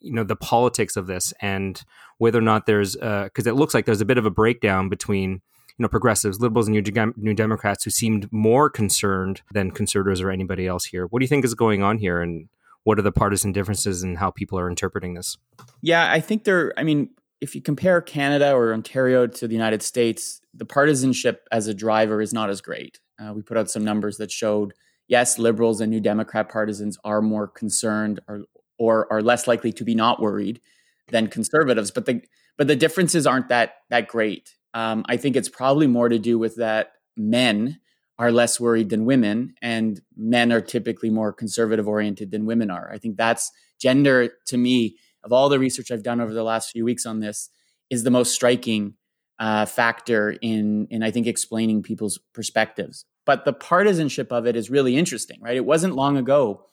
you 0.00 0.12
know 0.12 0.24
the 0.24 0.36
politics 0.36 0.96
of 0.96 1.06
this 1.06 1.32
and 1.40 1.82
whether 2.18 2.38
or 2.38 2.42
not 2.42 2.66
there's 2.66 2.94
because 2.94 3.46
uh, 3.46 3.50
it 3.50 3.54
looks 3.54 3.74
like 3.74 3.86
there's 3.86 4.00
a 4.00 4.06
bit 4.06 4.18
of 4.18 4.26
a 4.26 4.30
breakdown 4.30 4.88
between 4.88 5.40
you 5.78 5.82
know 5.82 5.88
progressives, 5.88 6.40
liberals, 6.40 6.68
and 6.68 6.74
New, 6.74 7.12
New 7.16 7.34
Democrats 7.34 7.84
who 7.84 7.90
seemed 7.90 8.30
more 8.32 8.70
concerned 8.70 9.42
than 9.52 9.70
conservatives 9.70 10.20
or 10.20 10.30
anybody 10.30 10.66
else 10.66 10.86
here. 10.86 11.06
What 11.06 11.20
do 11.20 11.24
you 11.24 11.28
think 11.28 11.44
is 11.44 11.54
going 11.54 11.82
on 11.82 11.98
here, 11.98 12.20
and 12.20 12.48
what 12.84 12.98
are 12.98 13.02
the 13.02 13.12
partisan 13.12 13.52
differences 13.52 14.02
and 14.02 14.18
how 14.18 14.30
people 14.30 14.58
are 14.58 14.68
interpreting 14.68 15.14
this? 15.14 15.36
Yeah, 15.82 16.10
I 16.10 16.20
think 16.20 16.44
there. 16.44 16.72
I 16.76 16.82
mean, 16.82 17.10
if 17.40 17.54
you 17.54 17.60
compare 17.60 18.00
Canada 18.00 18.52
or 18.52 18.72
Ontario 18.72 19.26
to 19.26 19.46
the 19.46 19.54
United 19.54 19.82
States, 19.82 20.40
the 20.54 20.64
partisanship 20.64 21.46
as 21.52 21.66
a 21.66 21.74
driver 21.74 22.22
is 22.22 22.32
not 22.32 22.48
as 22.48 22.60
great. 22.60 23.00
Uh, 23.18 23.32
we 23.34 23.42
put 23.42 23.56
out 23.56 23.70
some 23.70 23.84
numbers 23.84 24.16
that 24.16 24.30
showed 24.30 24.72
yes, 25.08 25.38
liberals 25.38 25.80
and 25.80 25.90
New 25.90 26.00
Democrat 26.00 26.48
partisans 26.48 26.98
are 27.04 27.22
more 27.22 27.46
concerned 27.46 28.20
or 28.28 28.44
or 28.78 29.10
are 29.12 29.22
less 29.22 29.46
likely 29.46 29.72
to 29.72 29.84
be 29.84 29.94
not 29.94 30.20
worried 30.20 30.60
than 31.08 31.28
conservatives, 31.28 31.90
but 31.90 32.06
the 32.06 32.22
but 32.58 32.66
the 32.66 32.76
differences 32.76 33.26
aren't 33.26 33.48
that 33.48 33.74
that 33.90 34.08
great. 34.08 34.56
Um, 34.74 35.04
I 35.08 35.16
think 35.16 35.36
it's 35.36 35.48
probably 35.48 35.86
more 35.86 36.08
to 36.08 36.18
do 36.18 36.38
with 36.38 36.56
that 36.56 36.92
men 37.16 37.80
are 38.18 38.32
less 38.32 38.58
worried 38.58 38.88
than 38.88 39.04
women, 39.04 39.54
and 39.60 40.00
men 40.16 40.52
are 40.52 40.60
typically 40.60 41.10
more 41.10 41.32
conservative 41.32 41.86
oriented 41.86 42.30
than 42.30 42.46
women 42.46 42.70
are. 42.70 42.90
I 42.92 42.98
think 42.98 43.16
that's 43.16 43.52
gender 43.80 44.30
to 44.46 44.56
me, 44.56 44.96
of 45.22 45.32
all 45.32 45.48
the 45.48 45.58
research 45.58 45.90
I've 45.90 46.02
done 46.02 46.20
over 46.20 46.32
the 46.32 46.42
last 46.42 46.70
few 46.70 46.84
weeks 46.84 47.04
on 47.04 47.20
this, 47.20 47.50
is 47.90 48.04
the 48.04 48.10
most 48.10 48.34
striking 48.34 48.94
uh, 49.38 49.66
factor 49.66 50.36
in 50.40 50.86
in 50.90 51.02
I 51.02 51.10
think 51.10 51.26
explaining 51.26 51.82
people's 51.82 52.18
perspectives. 52.34 53.04
But 53.26 53.44
the 53.44 53.52
partisanship 53.52 54.32
of 54.32 54.46
it 54.46 54.56
is 54.56 54.70
really 54.70 54.96
interesting, 54.96 55.40
right? 55.42 55.56
It 55.56 55.66
wasn't 55.66 55.96
long 55.96 56.16
ago 56.16 56.66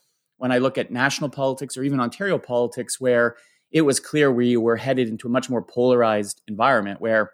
when 0.43 0.51
I 0.51 0.57
look 0.57 0.77
at 0.77 0.91
national 0.91 1.29
politics 1.29 1.77
or 1.77 1.83
even 1.83 2.01
Ontario 2.01 2.37
politics 2.37 2.99
where 2.99 3.37
it 3.71 3.83
was 3.83 4.01
clear 4.01 4.29
we 4.29 4.57
were 4.57 4.75
headed 4.75 5.07
into 5.07 5.25
a 5.25 5.31
much 5.31 5.49
more 5.49 5.61
polarized 5.61 6.41
environment 6.49 6.99
where 6.99 7.31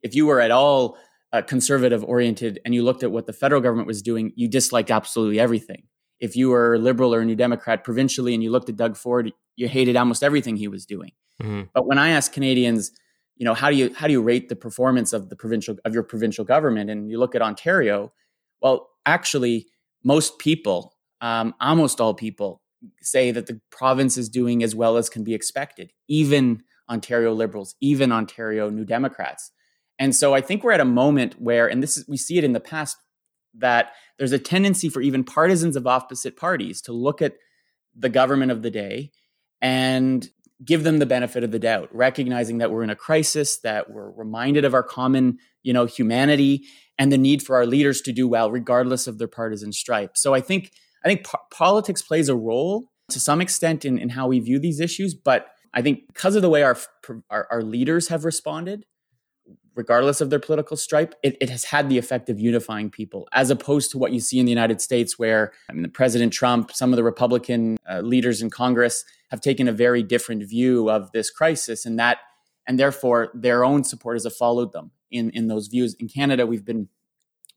if 0.00 0.14
you 0.14 0.24
were 0.24 0.40
at 0.40 0.52
all 0.52 0.96
uh, 1.32 1.42
conservative 1.42 2.04
oriented 2.04 2.60
and 2.64 2.72
you 2.72 2.84
looked 2.84 3.02
at 3.02 3.10
what 3.10 3.26
the 3.26 3.32
federal 3.32 3.60
government 3.60 3.88
was 3.88 4.00
doing, 4.00 4.32
you 4.36 4.46
disliked 4.46 4.92
absolutely 4.92 5.40
everything. 5.40 5.88
If 6.20 6.36
you 6.36 6.50
were 6.50 6.78
liberal 6.78 7.12
or 7.12 7.22
a 7.22 7.24
New 7.24 7.34
Democrat 7.34 7.82
provincially 7.82 8.32
and 8.32 8.44
you 8.44 8.52
looked 8.52 8.68
at 8.68 8.76
Doug 8.76 8.96
Ford, 8.96 9.32
you 9.56 9.66
hated 9.66 9.96
almost 9.96 10.22
everything 10.22 10.54
he 10.54 10.68
was 10.68 10.86
doing. 10.86 11.10
Mm-hmm. 11.42 11.62
But 11.74 11.88
when 11.88 11.98
I 11.98 12.10
ask 12.10 12.32
Canadians, 12.32 12.92
you 13.34 13.44
know, 13.44 13.54
how 13.54 13.70
do 13.70 13.76
you 13.76 13.92
how 13.92 14.06
do 14.06 14.12
you 14.12 14.22
rate 14.22 14.48
the 14.48 14.54
performance 14.54 15.12
of 15.12 15.30
the 15.30 15.36
provincial 15.36 15.78
of 15.84 15.92
your 15.92 16.04
provincial 16.04 16.44
government? 16.44 16.90
And 16.90 17.10
you 17.10 17.18
look 17.18 17.34
at 17.34 17.42
Ontario. 17.42 18.12
Well, 18.60 18.88
actually, 19.04 19.66
most 20.04 20.38
people, 20.38 20.93
um, 21.24 21.54
almost 21.58 22.02
all 22.02 22.12
people, 22.12 22.60
say 23.00 23.30
that 23.30 23.46
the 23.46 23.58
province 23.70 24.18
is 24.18 24.28
doing 24.28 24.62
as 24.62 24.74
well 24.74 24.98
as 24.98 25.08
can 25.08 25.24
be 25.24 25.32
expected. 25.32 25.90
Even 26.06 26.62
Ontario 26.90 27.32
Liberals, 27.32 27.76
even 27.80 28.12
Ontario 28.12 28.68
New 28.68 28.84
Democrats. 28.84 29.50
And 29.98 30.14
so 30.14 30.34
I 30.34 30.42
think 30.42 30.62
we're 30.62 30.72
at 30.72 30.80
a 30.80 30.84
moment 30.84 31.40
where, 31.40 31.66
and 31.66 31.82
this 31.82 31.96
is 31.96 32.06
we 32.06 32.18
see 32.18 32.36
it 32.36 32.44
in 32.44 32.52
the 32.52 32.60
past, 32.60 32.98
that 33.54 33.92
there's 34.18 34.32
a 34.32 34.38
tendency 34.38 34.90
for 34.90 35.00
even 35.00 35.24
partisans 35.24 35.76
of 35.76 35.86
opposite 35.86 36.36
parties 36.36 36.82
to 36.82 36.92
look 36.92 37.22
at 37.22 37.36
the 37.96 38.10
government 38.10 38.52
of 38.52 38.60
the 38.60 38.70
day 38.70 39.10
and 39.62 40.28
give 40.62 40.84
them 40.84 40.98
the 40.98 41.06
benefit 41.06 41.42
of 41.42 41.52
the 41.52 41.58
doubt, 41.58 41.88
recognizing 41.90 42.58
that 42.58 42.70
we're 42.70 42.82
in 42.82 42.90
a 42.90 42.96
crisis, 42.96 43.60
that 43.60 43.90
we're 43.90 44.10
reminded 44.10 44.66
of 44.66 44.74
our 44.74 44.82
common, 44.82 45.38
you 45.62 45.72
know, 45.72 45.86
humanity 45.86 46.64
and 46.98 47.10
the 47.10 47.18
need 47.18 47.42
for 47.42 47.56
our 47.56 47.64
leaders 47.64 48.02
to 48.02 48.12
do 48.12 48.28
well, 48.28 48.50
regardless 48.50 49.06
of 49.06 49.16
their 49.16 49.28
partisan 49.28 49.72
stripe. 49.72 50.18
So 50.18 50.34
I 50.34 50.42
think 50.42 50.70
I 51.04 51.08
think 51.08 51.26
po- 51.26 51.40
politics 51.50 52.02
plays 52.02 52.28
a 52.28 52.36
role 52.36 52.90
to 53.10 53.20
some 53.20 53.40
extent 53.40 53.84
in, 53.84 53.98
in 53.98 54.10
how 54.10 54.28
we 54.28 54.40
view 54.40 54.58
these 54.58 54.80
issues, 54.80 55.14
but 55.14 55.48
I 55.74 55.82
think 55.82 56.06
because 56.06 56.36
of 56.36 56.42
the 56.42 56.48
way 56.48 56.62
our, 56.62 56.76
our, 57.30 57.46
our 57.50 57.62
leaders 57.62 58.08
have 58.08 58.24
responded, 58.24 58.86
regardless 59.74 60.20
of 60.20 60.30
their 60.30 60.38
political 60.38 60.76
stripe, 60.76 61.14
it, 61.22 61.36
it, 61.40 61.50
has 61.50 61.64
had 61.64 61.88
the 61.88 61.98
effect 61.98 62.30
of 62.30 62.38
unifying 62.38 62.90
people, 62.90 63.28
as 63.32 63.50
opposed 63.50 63.90
to 63.90 63.98
what 63.98 64.12
you 64.12 64.20
see 64.20 64.38
in 64.38 64.46
the 64.46 64.52
United 64.52 64.80
States, 64.80 65.18
where 65.18 65.52
I 65.68 65.72
mean, 65.72 65.82
the 65.82 65.88
President 65.88 66.32
Trump, 66.32 66.72
some 66.72 66.92
of 66.92 66.96
the 66.96 67.02
Republican 67.02 67.76
uh, 67.90 68.00
leaders 68.00 68.40
in 68.40 68.50
Congress 68.50 69.04
have 69.30 69.40
taken 69.40 69.66
a 69.68 69.72
very 69.72 70.02
different 70.02 70.48
view 70.48 70.88
of 70.88 71.10
this 71.12 71.30
crisis, 71.30 71.84
and 71.84 71.98
that, 71.98 72.18
and 72.66 72.78
therefore 72.78 73.30
their 73.34 73.64
own 73.64 73.84
supporters 73.84 74.24
have 74.24 74.36
followed 74.36 74.72
them 74.72 74.92
in 75.10 75.30
in 75.30 75.48
those 75.48 75.66
views. 75.66 75.94
In 75.94 76.08
Canada, 76.08 76.46
we've 76.46 76.64
been 76.64 76.88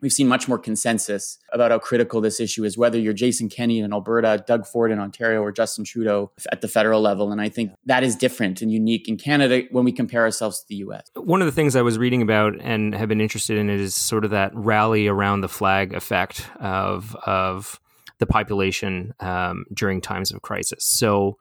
we've 0.01 0.11
seen 0.11 0.27
much 0.27 0.47
more 0.47 0.59
consensus 0.59 1.39
about 1.51 1.71
how 1.71 1.79
critical 1.79 2.21
this 2.21 2.39
issue 2.39 2.63
is, 2.63 2.77
whether 2.77 2.99
you're 2.99 3.13
Jason 3.13 3.49
Kenney 3.49 3.79
in 3.79 3.91
Alberta, 3.93 4.43
Doug 4.45 4.65
Ford 4.65 4.91
in 4.91 4.99
Ontario, 4.99 5.41
or 5.41 5.51
Justin 5.51 5.83
Trudeau 5.83 6.31
at 6.51 6.61
the 6.61 6.67
federal 6.67 7.01
level. 7.01 7.31
And 7.31 7.41
I 7.41 7.49
think 7.49 7.71
that 7.85 8.03
is 8.03 8.15
different 8.15 8.61
and 8.61 8.71
unique 8.71 9.07
in 9.07 9.17
Canada 9.17 9.63
when 9.71 9.85
we 9.85 9.91
compare 9.91 10.21
ourselves 10.21 10.61
to 10.61 10.65
the 10.69 10.75
US. 10.75 11.03
One 11.15 11.41
of 11.41 11.45
the 11.45 11.51
things 11.51 11.75
I 11.75 11.81
was 11.81 11.97
reading 11.97 12.21
about 12.21 12.53
and 12.61 12.93
have 12.93 13.09
been 13.09 13.21
interested 13.21 13.57
in 13.57 13.69
is 13.69 13.95
sort 13.95 14.25
of 14.25 14.31
that 14.31 14.51
rally 14.53 15.07
around 15.07 15.41
the 15.41 15.49
flag 15.49 15.93
effect 15.93 16.45
of, 16.59 17.15
of 17.25 17.79
the 18.19 18.25
population 18.25 19.13
um, 19.19 19.65
during 19.73 20.01
times 20.01 20.31
of 20.31 20.41
crisis. 20.41 20.85
So, 20.85 21.37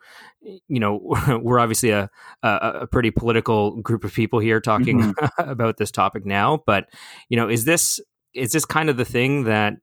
you 0.69 0.81
know, 0.81 1.01
we're 1.43 1.59
obviously 1.59 1.91
a, 1.91 2.11
a, 2.43 2.49
a 2.83 2.87
pretty 2.87 3.11
political 3.11 3.81
group 3.83 4.05
of 4.05 4.13
people 4.13 4.39
here 4.39 4.61
talking 4.61 5.01
mm-hmm. 5.01 5.51
about 5.51 5.77
this 5.77 5.91
topic 5.91 6.25
now. 6.25 6.63
But, 6.67 6.89
you 7.29 7.37
know, 7.37 7.49
is 7.49 7.65
this 7.65 8.01
is 8.37 8.53
this 8.53 8.65
kind 8.65 8.91
of 8.91 8.97
the 8.97 9.05
thing 9.05 9.45
that 9.45 9.75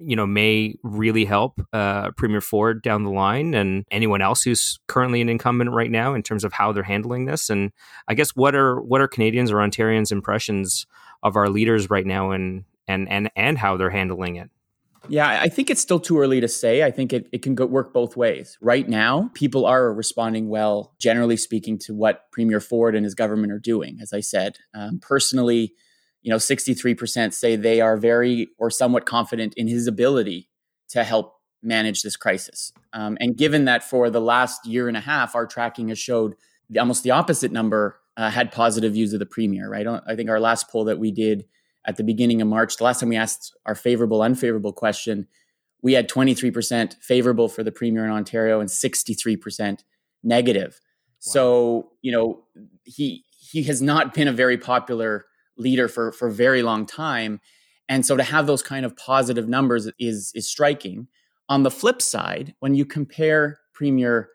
you 0.00 0.14
know 0.14 0.26
may 0.26 0.74
really 0.82 1.24
help 1.24 1.60
uh, 1.72 2.10
Premier 2.12 2.40
Ford 2.40 2.82
down 2.82 3.04
the 3.04 3.10
line 3.10 3.54
and 3.54 3.84
anyone 3.90 4.22
else 4.22 4.42
who's 4.42 4.78
currently 4.86 5.20
an 5.20 5.28
incumbent 5.28 5.70
right 5.70 5.90
now 5.90 6.14
in 6.14 6.22
terms 6.22 6.44
of 6.44 6.52
how 6.52 6.72
they're 6.72 6.82
handling 6.82 7.24
this. 7.24 7.50
And 7.50 7.72
I 8.08 8.14
guess 8.14 8.30
what 8.30 8.54
are 8.54 8.80
what 8.80 9.00
are 9.00 9.08
Canadians 9.08 9.50
or 9.50 9.56
Ontarians' 9.56 10.12
impressions 10.12 10.86
of 11.22 11.36
our 11.36 11.48
leaders 11.48 11.90
right 11.90 12.06
now 12.06 12.30
and 12.30 12.64
and 12.86 13.08
and 13.08 13.30
and 13.36 13.58
how 13.58 13.76
they're 13.76 13.90
handling 13.90 14.36
it? 14.36 14.50
Yeah, 15.08 15.28
I 15.28 15.48
think 15.50 15.68
it's 15.68 15.82
still 15.82 16.00
too 16.00 16.18
early 16.18 16.40
to 16.40 16.48
say. 16.48 16.82
I 16.82 16.90
think 16.90 17.12
it, 17.12 17.28
it 17.30 17.42
can 17.42 17.54
go, 17.54 17.66
work 17.66 17.92
both 17.92 18.16
ways. 18.16 18.56
Right 18.62 18.88
now, 18.88 19.30
people 19.34 19.66
are 19.66 19.92
responding 19.92 20.48
well, 20.48 20.94
generally 20.98 21.36
speaking, 21.36 21.78
to 21.80 21.94
what 21.94 22.30
Premier 22.32 22.58
Ford 22.58 22.94
and 22.94 23.04
his 23.04 23.14
government 23.14 23.52
are 23.52 23.58
doing. 23.58 23.98
As 24.00 24.14
I 24.14 24.20
said, 24.20 24.56
um, 24.74 25.00
personally, 25.00 25.74
you 26.24 26.30
know 26.30 26.36
63% 26.36 27.32
say 27.32 27.54
they 27.54 27.80
are 27.80 27.96
very 27.96 28.48
or 28.58 28.70
somewhat 28.70 29.06
confident 29.06 29.54
in 29.56 29.68
his 29.68 29.86
ability 29.86 30.48
to 30.88 31.04
help 31.04 31.36
manage 31.62 32.02
this 32.02 32.16
crisis. 32.16 32.72
Um, 32.92 33.16
and 33.20 33.36
given 33.36 33.66
that 33.66 33.84
for 33.84 34.10
the 34.10 34.20
last 34.20 34.66
year 34.66 34.88
and 34.88 34.96
a 34.96 35.00
half 35.00 35.36
our 35.36 35.46
tracking 35.46 35.88
has 35.88 35.98
showed 35.98 36.34
the, 36.68 36.80
almost 36.80 37.04
the 37.04 37.12
opposite 37.12 37.52
number 37.52 38.00
uh, 38.16 38.30
had 38.30 38.52
positive 38.52 38.94
views 38.94 39.12
of 39.12 39.18
the 39.18 39.26
premier 39.26 39.70
right? 39.70 39.86
I 39.86 40.16
think 40.16 40.30
our 40.30 40.40
last 40.40 40.68
poll 40.68 40.84
that 40.84 40.98
we 40.98 41.12
did 41.12 41.44
at 41.84 41.96
the 41.96 42.04
beginning 42.04 42.40
of 42.40 42.48
march 42.48 42.78
the 42.78 42.84
last 42.84 43.00
time 43.00 43.10
we 43.10 43.16
asked 43.16 43.54
our 43.66 43.74
favorable 43.74 44.22
unfavorable 44.22 44.72
question 44.72 45.28
we 45.82 45.92
had 45.92 46.08
23% 46.08 46.94
favorable 47.02 47.46
for 47.46 47.62
the 47.62 47.72
premier 47.72 48.06
in 48.06 48.10
ontario 48.10 48.60
and 48.60 48.70
63% 48.70 49.80
negative. 50.22 50.80
Wow. 50.80 51.32
so 51.32 51.92
you 52.00 52.12
know 52.12 52.44
he 52.84 53.24
he 53.28 53.64
has 53.64 53.82
not 53.82 54.14
been 54.14 54.26
a 54.26 54.32
very 54.32 54.56
popular 54.56 55.26
leader 55.56 55.88
for 55.88 56.12
for 56.12 56.28
a 56.28 56.32
very 56.32 56.62
long 56.62 56.86
time. 56.86 57.40
And 57.88 58.04
so 58.04 58.16
to 58.16 58.22
have 58.22 58.46
those 58.46 58.62
kind 58.62 58.86
of 58.86 58.96
positive 58.96 59.48
numbers 59.48 59.90
is 59.98 60.32
is 60.34 60.48
striking. 60.48 61.08
On 61.48 61.62
the 61.62 61.70
flip 61.70 62.00
side 62.00 62.54
when 62.60 62.74
you 62.74 62.86
compare 62.86 63.58
premier 63.74 64.30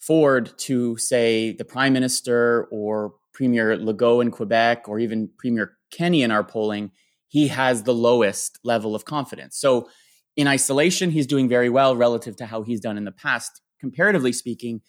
ford 0.00 0.52
to 0.58 0.96
say 0.96 1.52
the 1.52 1.64
prime 1.64 1.92
minister 1.92 2.68
or 2.70 3.14
premier 3.32 3.76
legault 3.76 4.22
in 4.22 4.30
quebec 4.30 4.88
or 4.88 4.98
even 4.98 5.28
premier 5.38 5.76
kenney 5.90 6.22
in 6.22 6.30
our 6.30 6.42
polling 6.42 6.90
he 7.28 7.48
has 7.48 7.82
the 7.82 7.94
lowest 7.94 8.58
level 8.64 8.94
of 8.94 9.04
confidence. 9.04 9.56
So 9.56 9.88
in 10.36 10.48
isolation 10.48 11.10
he's 11.10 11.26
doing 11.26 11.48
very 11.48 11.68
well 11.68 11.94
relative 11.94 12.36
to 12.36 12.46
how 12.46 12.62
he's 12.62 12.80
done 12.80 12.96
in 12.96 13.04
the 13.04 13.12
past. 13.12 13.60
Comparatively 13.80 14.32
speaking 14.32 14.80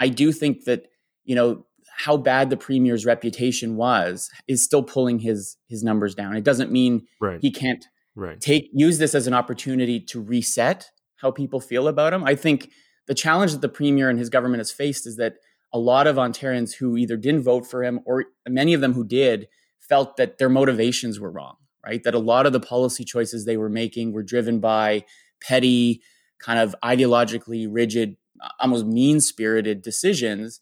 i 0.00 0.08
do 0.08 0.32
think 0.32 0.64
that 0.64 0.86
you 1.24 1.34
know 1.34 1.64
how 1.96 2.16
bad 2.16 2.50
the 2.50 2.56
premier's 2.56 3.06
reputation 3.06 3.76
was 3.76 4.30
is 4.46 4.62
still 4.62 4.82
pulling 4.82 5.18
his 5.18 5.56
his 5.68 5.82
numbers 5.82 6.14
down. 6.14 6.36
It 6.36 6.44
doesn't 6.44 6.70
mean 6.70 7.06
right. 7.20 7.40
he 7.40 7.50
can't 7.50 7.84
right. 8.14 8.40
take 8.40 8.68
use 8.72 8.98
this 8.98 9.14
as 9.14 9.26
an 9.26 9.34
opportunity 9.34 9.98
to 10.00 10.20
reset 10.20 10.90
how 11.16 11.30
people 11.30 11.60
feel 11.60 11.88
about 11.88 12.12
him. 12.12 12.22
I 12.22 12.34
think 12.34 12.70
the 13.06 13.14
challenge 13.14 13.52
that 13.52 13.62
the 13.62 13.68
premier 13.68 14.10
and 14.10 14.18
his 14.18 14.28
government 14.28 14.60
has 14.60 14.70
faced 14.70 15.06
is 15.06 15.16
that 15.16 15.36
a 15.72 15.78
lot 15.78 16.06
of 16.06 16.16
Ontarians 16.16 16.74
who 16.74 16.96
either 16.96 17.16
didn't 17.16 17.42
vote 17.42 17.66
for 17.66 17.82
him 17.82 18.00
or 18.04 18.26
many 18.46 18.74
of 18.74 18.82
them 18.82 18.92
who 18.92 19.04
did 19.04 19.48
felt 19.80 20.16
that 20.16 20.38
their 20.38 20.50
motivations 20.50 21.18
were 21.18 21.30
wrong, 21.30 21.56
right? 21.84 22.02
That 22.04 22.14
a 22.14 22.18
lot 22.18 22.44
of 22.44 22.52
the 22.52 22.60
policy 22.60 23.04
choices 23.04 23.44
they 23.44 23.56
were 23.56 23.70
making 23.70 24.12
were 24.12 24.22
driven 24.22 24.60
by 24.60 25.04
petty, 25.40 26.02
kind 26.40 26.58
of 26.58 26.74
ideologically 26.84 27.66
rigid, 27.70 28.16
almost 28.60 28.84
mean 28.84 29.20
spirited 29.20 29.80
decisions 29.80 30.60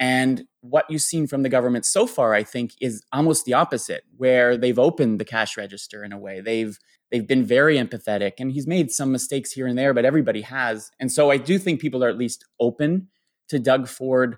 and 0.00 0.44
what 0.62 0.86
you've 0.88 1.02
seen 1.02 1.26
from 1.26 1.42
the 1.42 1.50
government 1.50 1.84
so 1.84 2.06
far, 2.06 2.34
I 2.34 2.42
think, 2.42 2.72
is 2.80 3.02
almost 3.12 3.44
the 3.44 3.52
opposite, 3.52 4.02
where 4.16 4.56
they've 4.56 4.78
opened 4.78 5.20
the 5.20 5.26
cash 5.26 5.58
register 5.58 6.02
in 6.02 6.12
a 6.12 6.18
way. 6.18 6.40
They've 6.40 6.76
they've 7.10 7.26
been 7.26 7.44
very 7.44 7.76
empathetic, 7.76 8.34
and 8.38 8.50
he's 8.50 8.66
made 8.66 8.90
some 8.90 9.12
mistakes 9.12 9.52
here 9.52 9.66
and 9.66 9.78
there, 9.78 9.92
but 9.92 10.06
everybody 10.06 10.40
has. 10.40 10.90
And 10.98 11.12
so 11.12 11.30
I 11.30 11.36
do 11.36 11.58
think 11.58 11.80
people 11.80 12.02
are 12.02 12.08
at 12.08 12.16
least 12.16 12.46
open 12.58 13.08
to 13.48 13.58
Doug 13.58 13.88
Ford, 13.88 14.36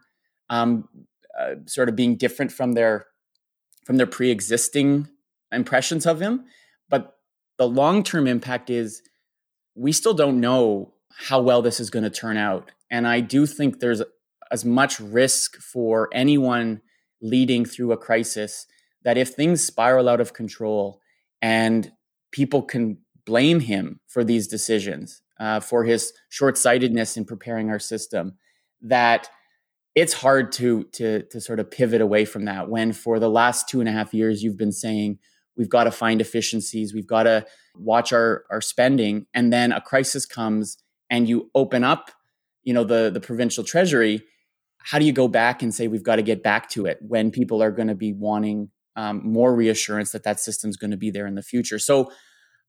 um, 0.51 0.89
uh, 1.39 1.55
sort 1.67 1.89
of 1.89 1.95
being 1.95 2.17
different 2.17 2.51
from 2.51 2.73
their 2.73 3.07
from 3.85 3.97
their 3.97 4.07
pre-existing 4.07 5.09
impressions 5.53 6.07
of 6.07 6.21
him. 6.21 6.45
But 6.89 7.17
the 7.59 7.69
long-term 7.69 8.27
impact 8.27 8.69
is 8.69 9.03
we 9.75 9.93
still 9.93 10.15
don't 10.15 10.41
know 10.41 10.93
how 11.15 11.41
well 11.41 11.63
this 11.63 11.79
is 11.79 11.91
going 11.91 12.05
to 12.05 12.11
turn 12.11 12.37
out. 12.37 12.71
And 12.91 13.07
I 13.07 13.21
do 13.21 13.47
think 13.47 13.81
there's 13.81 14.03
as 14.53 14.65
much 14.65 15.01
risk 15.01 15.57
for 15.57 16.09
anyone 16.13 16.81
leading 17.21 17.65
through 17.65 17.93
a 17.93 17.97
crisis 17.97 18.67
that 19.03 19.19
if 19.19 19.31
things 19.31 19.65
spiral 19.65 20.09
out 20.09 20.21
of 20.21 20.35
control 20.35 21.01
and 21.41 21.91
people 22.31 22.63
can 22.63 22.99
blame 23.25 23.61
him 23.61 23.99
for 24.07 24.23
these 24.23 24.47
decisions, 24.47 25.23
uh, 25.41 25.59
for 25.59 25.85
his 25.85 26.13
short 26.29 26.57
sightedness 26.57 27.17
in 27.17 27.25
preparing 27.25 27.71
our 27.71 27.79
system, 27.79 28.35
that 28.81 29.29
it's 29.95 30.13
hard 30.13 30.53
to, 30.53 30.85
to, 30.93 31.23
to 31.25 31.41
sort 31.41 31.59
of 31.59 31.71
pivot 31.71 32.01
away 32.01 32.25
from 32.25 32.45
that 32.45 32.69
when 32.69 32.93
for 32.93 33.19
the 33.19 33.31
last 33.31 33.69
two 33.69 33.81
and 33.81 33.89
a 33.89 33.93
half 33.93 34.15
years 34.15 34.43
you've 34.43 34.57
been 34.57 34.73
saying, 34.73 35.19
we've 35.57 35.69
got 35.69 35.85
to 35.85 35.91
find 35.91 36.21
efficiencies, 36.21 36.95
we've 36.95 37.07
got 37.07 37.25
to 37.25 37.45
watch 37.77 38.13
our, 38.13 38.45
our 38.51 38.61
spending, 38.61 39.27
and 39.35 39.53
then 39.53 39.73
a 39.73 39.81
crisis 39.81 40.27
comes 40.27 40.79
and 41.11 41.29
you 41.29 41.51
open 41.55 41.85
up 41.85 42.11
you 42.63 42.73
know 42.73 42.85
the 42.85 43.11
the 43.13 43.21
provincial 43.21 43.65
treasury 43.65 44.23
how 44.85 44.99
do 44.99 45.05
you 45.05 45.13
go 45.13 45.29
back 45.29 45.63
and 45.63 45.75
say 45.75 45.89
we've 45.89 46.03
got 46.03 46.17
to 46.17 46.23
get 46.23 46.43
back 46.43 46.69
to 46.71 46.87
it 46.87 46.99
when 47.01 47.31
people 47.31 47.63
are 47.63 47.71
going 47.71 47.89
to 47.89 47.95
be 47.95 48.13
wanting 48.13 48.71
um, 48.97 49.23
more 49.25 49.55
reassurance 49.55 50.13
that 50.13 50.25
that 50.25 50.39
system's 50.39 50.77
going 50.77 50.91
to 50.91 50.97
be 50.97 51.11
there 51.11 51.27
in 51.27 51.35
the 51.35 51.43
future? 51.43 51.79
So 51.79 52.11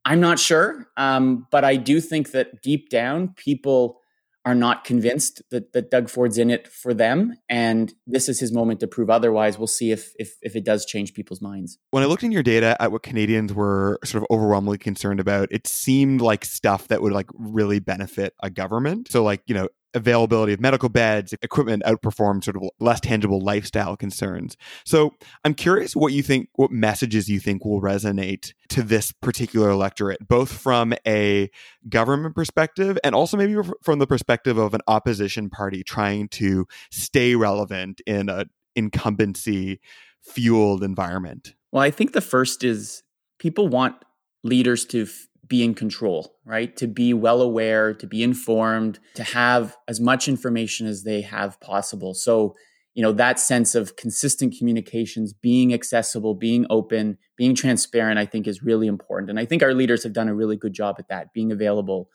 i'm 0.05 0.19
not 0.19 0.39
sure 0.39 0.89
um, 0.97 1.47
but 1.51 1.63
i 1.63 1.75
do 1.75 2.01
think 2.01 2.31
that 2.31 2.61
deep 2.61 2.89
down 2.89 3.29
people 3.35 3.99
are 4.45 4.55
not 4.55 4.83
convinced 4.83 5.41
that, 5.51 5.71
that 5.71 5.89
doug 5.89 6.09
ford's 6.09 6.37
in 6.37 6.49
it 6.49 6.67
for 6.67 6.93
them 6.93 7.33
and 7.49 7.93
this 8.05 8.27
is 8.27 8.39
his 8.39 8.51
moment 8.51 8.81
to 8.81 8.87
prove 8.87 9.09
otherwise. 9.09 9.57
We'll 9.57 9.67
see 9.67 9.91
if, 9.91 10.11
if 10.19 10.35
if 10.41 10.55
it 10.55 10.65
does 10.65 10.85
change 10.85 11.13
people's 11.13 11.41
minds. 11.41 11.77
When 11.91 12.03
i 12.03 12.05
looked 12.05 12.23
in 12.23 12.31
your 12.31 12.43
data 12.43 12.75
at 12.81 12.91
what 12.91 13.03
canadians 13.03 13.53
were 13.53 13.99
sort 14.03 14.23
of 14.23 14.27
overwhelmingly 14.35 14.77
concerned 14.77 15.19
about 15.19 15.47
it 15.51 15.65
seemed 15.67 16.21
like 16.21 16.43
stuff 16.43 16.89
that 16.89 17.01
would 17.01 17.13
like 17.13 17.29
really 17.33 17.79
benefit 17.79 18.33
a 18.41 18.49
government. 18.49 19.09
So 19.09 19.23
like 19.23 19.41
you 19.45 19.55
know 19.55 19.69
availability 19.93 20.53
of 20.53 20.59
medical 20.59 20.89
beds, 20.89 21.33
equipment 21.41 21.83
outperformed 21.83 22.43
sort 22.43 22.55
of 22.55 22.63
less 22.79 22.99
tangible 22.99 23.39
lifestyle 23.39 23.95
concerns. 23.95 24.57
So 24.85 25.13
I'm 25.43 25.53
curious 25.53 25.95
what 25.95 26.13
you 26.13 26.23
think, 26.23 26.49
what 26.55 26.71
messages 26.71 27.29
you 27.29 27.39
think 27.39 27.65
will 27.65 27.81
resonate 27.81 28.53
to 28.69 28.83
this 28.83 29.11
particular 29.11 29.69
electorate, 29.69 30.27
both 30.27 30.51
from 30.51 30.93
a 31.07 31.49
government 31.89 32.35
perspective 32.35 32.97
and 33.03 33.13
also 33.13 33.37
maybe 33.37 33.55
from 33.81 33.99
the 33.99 34.07
perspective 34.07 34.57
of 34.57 34.73
an 34.73 34.81
opposition 34.87 35.49
party 35.49 35.83
trying 35.83 36.27
to 36.29 36.65
stay 36.91 37.35
relevant 37.35 38.01
in 38.05 38.29
a 38.29 38.45
incumbency 38.75 39.79
fueled 40.21 40.83
environment. 40.83 41.53
Well, 41.71 41.83
I 41.83 41.91
think 41.91 42.13
the 42.13 42.21
first 42.21 42.63
is 42.63 43.03
people 43.39 43.67
want 43.67 43.95
leaders 44.43 44.85
to 44.85 45.07
be 45.47 45.63
in 45.63 45.73
control, 45.73 46.35
right? 46.45 46.75
To 46.77 46.87
be 46.87 47.13
well 47.13 47.41
aware, 47.41 47.93
to 47.93 48.07
be 48.07 48.23
informed, 48.23 48.99
to 49.15 49.23
have 49.23 49.77
as 49.87 49.99
much 49.99 50.27
information 50.27 50.87
as 50.87 51.03
they 51.03 51.21
have 51.21 51.59
possible. 51.59 52.13
So, 52.13 52.55
you 52.93 53.01
know, 53.01 53.11
that 53.13 53.39
sense 53.39 53.75
of 53.75 53.95
consistent 53.95 54.55
communications, 54.57 55.33
being 55.33 55.73
accessible, 55.73 56.35
being 56.35 56.65
open, 56.69 57.17
being 57.35 57.55
transparent, 57.55 58.19
I 58.19 58.25
think 58.25 58.47
is 58.47 58.63
really 58.63 58.87
important. 58.87 59.29
And 59.29 59.39
I 59.39 59.45
think 59.45 59.63
our 59.63 59.73
leaders 59.73 60.03
have 60.03 60.13
done 60.13 60.29
a 60.29 60.35
really 60.35 60.55
good 60.55 60.73
job 60.73 60.95
at 60.99 61.09
that, 61.09 61.33
being 61.33 61.51
available, 61.51 62.09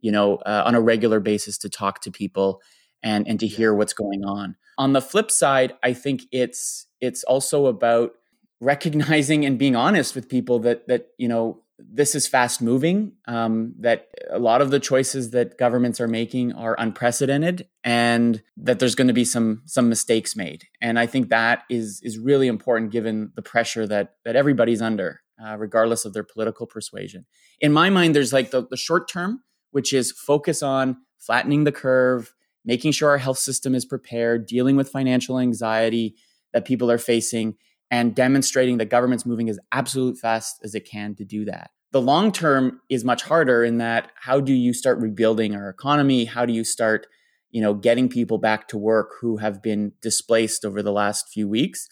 you 0.00 0.10
know, 0.10 0.36
uh, 0.38 0.62
on 0.66 0.74
a 0.74 0.80
regular 0.80 1.20
basis 1.20 1.58
to 1.58 1.68
talk 1.68 2.00
to 2.02 2.10
people 2.10 2.60
and 3.02 3.28
and 3.28 3.38
to 3.40 3.46
hear 3.46 3.74
what's 3.74 3.92
going 3.92 4.24
on. 4.24 4.56
On 4.78 4.92
the 4.92 5.02
flip 5.02 5.30
side, 5.30 5.74
I 5.82 5.92
think 5.92 6.22
it's 6.32 6.86
it's 7.00 7.24
also 7.24 7.66
about 7.66 8.12
recognizing 8.60 9.44
and 9.44 9.58
being 9.58 9.76
honest 9.76 10.14
with 10.14 10.28
people 10.28 10.58
that 10.60 10.88
that 10.88 11.08
you 11.18 11.28
know 11.28 11.61
this 11.78 12.14
is 12.14 12.26
fast 12.26 12.62
moving 12.62 13.12
um, 13.26 13.74
that 13.80 14.08
a 14.30 14.38
lot 14.38 14.62
of 14.62 14.70
the 14.70 14.80
choices 14.80 15.30
that 15.30 15.58
governments 15.58 16.00
are 16.00 16.08
making 16.08 16.52
are 16.52 16.76
unprecedented 16.78 17.66
and 17.82 18.42
that 18.56 18.78
there's 18.78 18.94
going 18.94 19.08
to 19.08 19.14
be 19.14 19.24
some 19.24 19.62
some 19.66 19.88
mistakes 19.88 20.36
made. 20.36 20.64
And 20.80 20.98
i 20.98 21.06
think 21.06 21.28
that 21.28 21.64
is 21.70 22.00
is 22.02 22.18
really 22.18 22.46
important 22.46 22.92
given 22.92 23.32
the 23.34 23.42
pressure 23.42 23.86
that 23.86 24.16
that 24.24 24.36
everybody's 24.36 24.82
under 24.82 25.20
uh, 25.44 25.56
regardless 25.56 26.04
of 26.04 26.12
their 26.12 26.22
political 26.22 26.66
persuasion. 26.66 27.26
In 27.60 27.72
my 27.72 27.90
mind 27.90 28.14
there's 28.14 28.32
like 28.32 28.50
the, 28.50 28.66
the 28.66 28.76
short 28.76 29.08
term 29.08 29.42
which 29.70 29.92
is 29.92 30.12
focus 30.12 30.62
on 30.62 30.98
flattening 31.18 31.64
the 31.64 31.72
curve 31.72 32.34
making 32.64 32.92
sure 32.92 33.10
our 33.10 33.18
health 33.18 33.38
system 33.38 33.74
is 33.74 33.84
prepared 33.84 34.46
dealing 34.46 34.76
with 34.76 34.88
financial 34.88 35.38
anxiety 35.38 36.14
that 36.52 36.64
people 36.64 36.90
are 36.90 36.98
facing 36.98 37.56
and 37.92 38.14
demonstrating 38.14 38.78
that 38.78 38.88
government's 38.88 39.26
moving 39.26 39.50
as 39.50 39.60
absolute 39.70 40.16
fast 40.16 40.58
as 40.64 40.74
it 40.74 40.88
can 40.88 41.14
to 41.14 41.24
do 41.26 41.44
that. 41.44 41.70
The 41.92 42.00
long 42.00 42.32
term 42.32 42.80
is 42.88 43.04
much 43.04 43.22
harder 43.22 43.62
in 43.62 43.76
that 43.78 44.10
how 44.18 44.40
do 44.40 44.54
you 44.54 44.72
start 44.72 44.98
rebuilding 44.98 45.54
our 45.54 45.68
economy? 45.68 46.24
How 46.24 46.46
do 46.46 46.54
you 46.54 46.64
start, 46.64 47.06
you 47.50 47.60
know, 47.60 47.74
getting 47.74 48.08
people 48.08 48.38
back 48.38 48.66
to 48.68 48.78
work 48.78 49.10
who 49.20 49.36
have 49.36 49.62
been 49.62 49.92
displaced 50.00 50.64
over 50.64 50.82
the 50.82 50.90
last 50.90 51.28
few 51.28 51.46
weeks? 51.46 51.86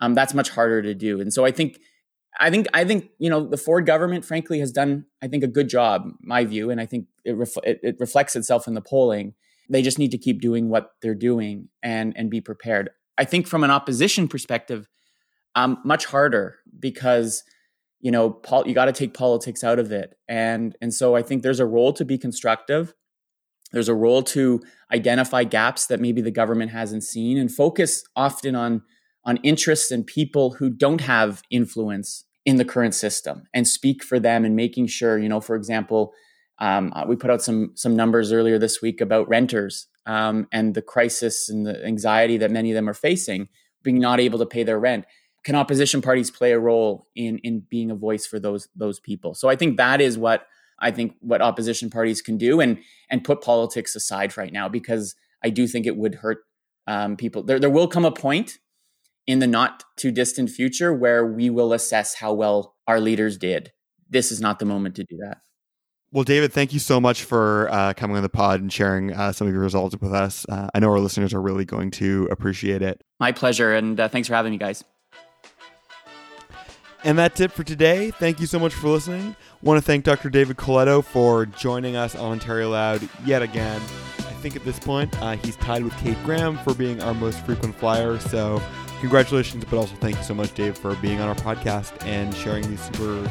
Um, 0.00 0.14
that's 0.14 0.34
much 0.34 0.50
harder 0.50 0.82
to 0.82 0.94
do. 0.94 1.20
And 1.20 1.32
so 1.32 1.44
I 1.44 1.50
think 1.50 1.80
I 2.38 2.48
think 2.48 2.68
I 2.72 2.84
think 2.84 3.10
you 3.18 3.28
know 3.28 3.44
the 3.44 3.56
Ford 3.56 3.86
government, 3.86 4.24
frankly, 4.24 4.60
has 4.60 4.70
done 4.70 5.06
I 5.20 5.26
think 5.26 5.42
a 5.42 5.48
good 5.48 5.68
job, 5.68 6.12
my 6.20 6.44
view, 6.44 6.70
and 6.70 6.80
I 6.80 6.86
think 6.86 7.06
it, 7.24 7.36
ref- 7.36 7.64
it, 7.64 7.80
it 7.82 7.96
reflects 7.98 8.36
itself 8.36 8.68
in 8.68 8.74
the 8.74 8.80
polling. 8.80 9.34
They 9.68 9.82
just 9.82 9.98
need 9.98 10.12
to 10.12 10.18
keep 10.18 10.40
doing 10.40 10.68
what 10.68 10.92
they're 11.02 11.16
doing 11.16 11.70
and 11.82 12.16
and 12.16 12.30
be 12.30 12.40
prepared. 12.40 12.90
I 13.18 13.24
think 13.24 13.48
from 13.48 13.64
an 13.64 13.70
opposition 13.72 14.28
perspective, 14.28 14.86
um, 15.54 15.78
much 15.84 16.06
harder 16.06 16.56
because 16.78 17.42
you 18.00 18.10
know 18.10 18.40
you 18.66 18.74
got 18.74 18.86
to 18.86 18.92
take 18.92 19.14
politics 19.14 19.62
out 19.62 19.78
of 19.78 19.92
it. 19.92 20.16
And 20.28 20.76
and 20.80 20.92
so 20.92 21.14
i 21.14 21.22
think 21.22 21.42
there's 21.42 21.60
a 21.60 21.66
role 21.66 21.92
to 21.94 22.04
be 22.04 22.18
constructive. 22.18 22.94
There's 23.72 23.88
a 23.88 23.94
role 23.94 24.22
to 24.24 24.60
identify 24.92 25.44
gaps 25.44 25.86
that 25.86 26.00
maybe 26.00 26.20
the 26.20 26.30
government 26.30 26.72
hasn't 26.72 27.04
seen 27.04 27.38
and 27.38 27.52
focus 27.52 28.02
often 28.16 28.54
on 28.54 28.82
on 29.24 29.36
interests 29.38 29.90
and 29.90 30.06
people 30.06 30.54
who 30.54 30.70
don't 30.70 31.02
have 31.02 31.42
influence 31.50 32.24
in 32.46 32.56
the 32.56 32.64
current 32.64 32.94
system 32.94 33.42
and 33.52 33.68
speak 33.68 34.02
for 34.02 34.18
them 34.18 34.44
and 34.44 34.56
making 34.56 34.86
sure 34.86 35.18
you 35.18 35.28
know 35.28 35.40
for 35.40 35.56
example 35.56 36.12
um, 36.58 36.92
uh, 36.94 37.04
we 37.06 37.16
put 37.16 37.30
out 37.30 37.42
some 37.42 37.72
some 37.74 37.94
numbers 37.94 38.32
earlier 38.32 38.58
this 38.58 38.80
week 38.82 39.00
about 39.00 39.28
renters 39.28 39.86
um, 40.06 40.46
and 40.52 40.74
the 40.74 40.82
crisis 40.82 41.48
and 41.48 41.66
the 41.66 41.84
anxiety 41.84 42.38
that 42.38 42.50
many 42.50 42.70
of 42.70 42.74
them 42.74 42.88
are 42.88 42.94
facing 42.94 43.48
being 43.82 43.98
not 43.98 44.20
able 44.20 44.38
to 44.38 44.46
pay 44.46 44.62
their 44.62 44.80
rent 44.80 45.04
can 45.44 45.54
opposition 45.54 46.02
parties 46.02 46.30
play 46.30 46.52
a 46.52 46.58
role 46.58 47.06
in 47.14 47.38
in 47.38 47.60
being 47.70 47.90
a 47.90 47.94
voice 47.94 48.26
for 48.26 48.38
those 48.38 48.68
those 48.74 49.00
people 49.00 49.34
so 49.34 49.48
i 49.48 49.56
think 49.56 49.76
that 49.76 50.00
is 50.00 50.18
what 50.18 50.46
i 50.78 50.90
think 50.90 51.14
what 51.20 51.42
opposition 51.42 51.90
parties 51.90 52.20
can 52.20 52.36
do 52.36 52.60
and 52.60 52.78
and 53.10 53.24
put 53.24 53.40
politics 53.40 53.94
aside 53.94 54.36
right 54.36 54.52
now 54.52 54.68
because 54.68 55.14
i 55.42 55.50
do 55.50 55.66
think 55.66 55.86
it 55.86 55.96
would 55.96 56.16
hurt 56.16 56.38
um, 56.86 57.16
people 57.16 57.42
there, 57.42 57.58
there 57.58 57.70
will 57.70 57.88
come 57.88 58.04
a 58.04 58.10
point 58.10 58.58
in 59.26 59.38
the 59.38 59.46
not 59.46 59.84
too 59.96 60.10
distant 60.10 60.50
future 60.50 60.92
where 60.92 61.24
we 61.24 61.50
will 61.50 61.72
assess 61.72 62.14
how 62.14 62.32
well 62.32 62.76
our 62.86 63.00
leaders 63.00 63.36
did 63.36 63.72
this 64.08 64.32
is 64.32 64.40
not 64.40 64.58
the 64.58 64.64
moment 64.64 64.96
to 64.96 65.04
do 65.04 65.16
that 65.18 65.38
well, 66.12 66.24
David, 66.24 66.52
thank 66.52 66.72
you 66.72 66.80
so 66.80 67.00
much 67.00 67.22
for 67.22 67.68
uh, 67.70 67.92
coming 67.92 68.16
on 68.16 68.24
the 68.24 68.28
pod 68.28 68.60
and 68.60 68.72
sharing 68.72 69.12
uh, 69.12 69.30
some 69.30 69.46
of 69.46 69.52
your 69.52 69.62
results 69.62 69.94
with 70.00 70.12
us. 70.12 70.44
Uh, 70.48 70.68
I 70.74 70.80
know 70.80 70.90
our 70.90 70.98
listeners 70.98 71.32
are 71.32 71.40
really 71.40 71.64
going 71.64 71.92
to 71.92 72.26
appreciate 72.32 72.82
it. 72.82 73.00
My 73.20 73.30
pleasure. 73.30 73.72
And 73.72 74.00
uh, 74.00 74.08
thanks 74.08 74.26
for 74.26 74.34
having 74.34 74.50
me, 74.50 74.58
guys. 74.58 74.82
And 77.02 77.18
that's 77.18 77.40
it 77.40 77.50
for 77.50 77.64
today. 77.64 78.10
Thank 78.10 78.40
you 78.40 78.46
so 78.46 78.58
much 78.58 78.74
for 78.74 78.88
listening. 78.88 79.34
Want 79.62 79.78
to 79.78 79.82
thank 79.84 80.04
Dr. 80.04 80.28
David 80.28 80.56
Coletto 80.58 81.02
for 81.02 81.46
joining 81.46 81.96
us 81.96 82.14
on 82.14 82.32
Ontario 82.32 82.70
Loud 82.70 83.08
yet 83.24 83.42
again. 83.42 83.80
I 84.18 84.42
think 84.42 84.54
at 84.54 84.64
this 84.64 84.78
point 84.78 85.14
uh, 85.22 85.36
he's 85.36 85.56
tied 85.56 85.82
with 85.82 85.96
Kate 85.98 86.16
Graham 86.24 86.58
for 86.58 86.74
being 86.74 87.02
our 87.02 87.14
most 87.14 87.44
frequent 87.46 87.74
flyer. 87.74 88.18
So 88.18 88.62
congratulations, 89.00 89.64
but 89.64 89.78
also 89.78 89.94
thank 89.96 90.16
you 90.16 90.22
so 90.22 90.34
much, 90.34 90.54
Dave, 90.54 90.76
for 90.76 90.94
being 90.96 91.20
on 91.20 91.28
our 91.28 91.34
podcast 91.34 92.04
and 92.06 92.34
sharing 92.34 92.68
these 92.68 92.82
super 92.82 93.30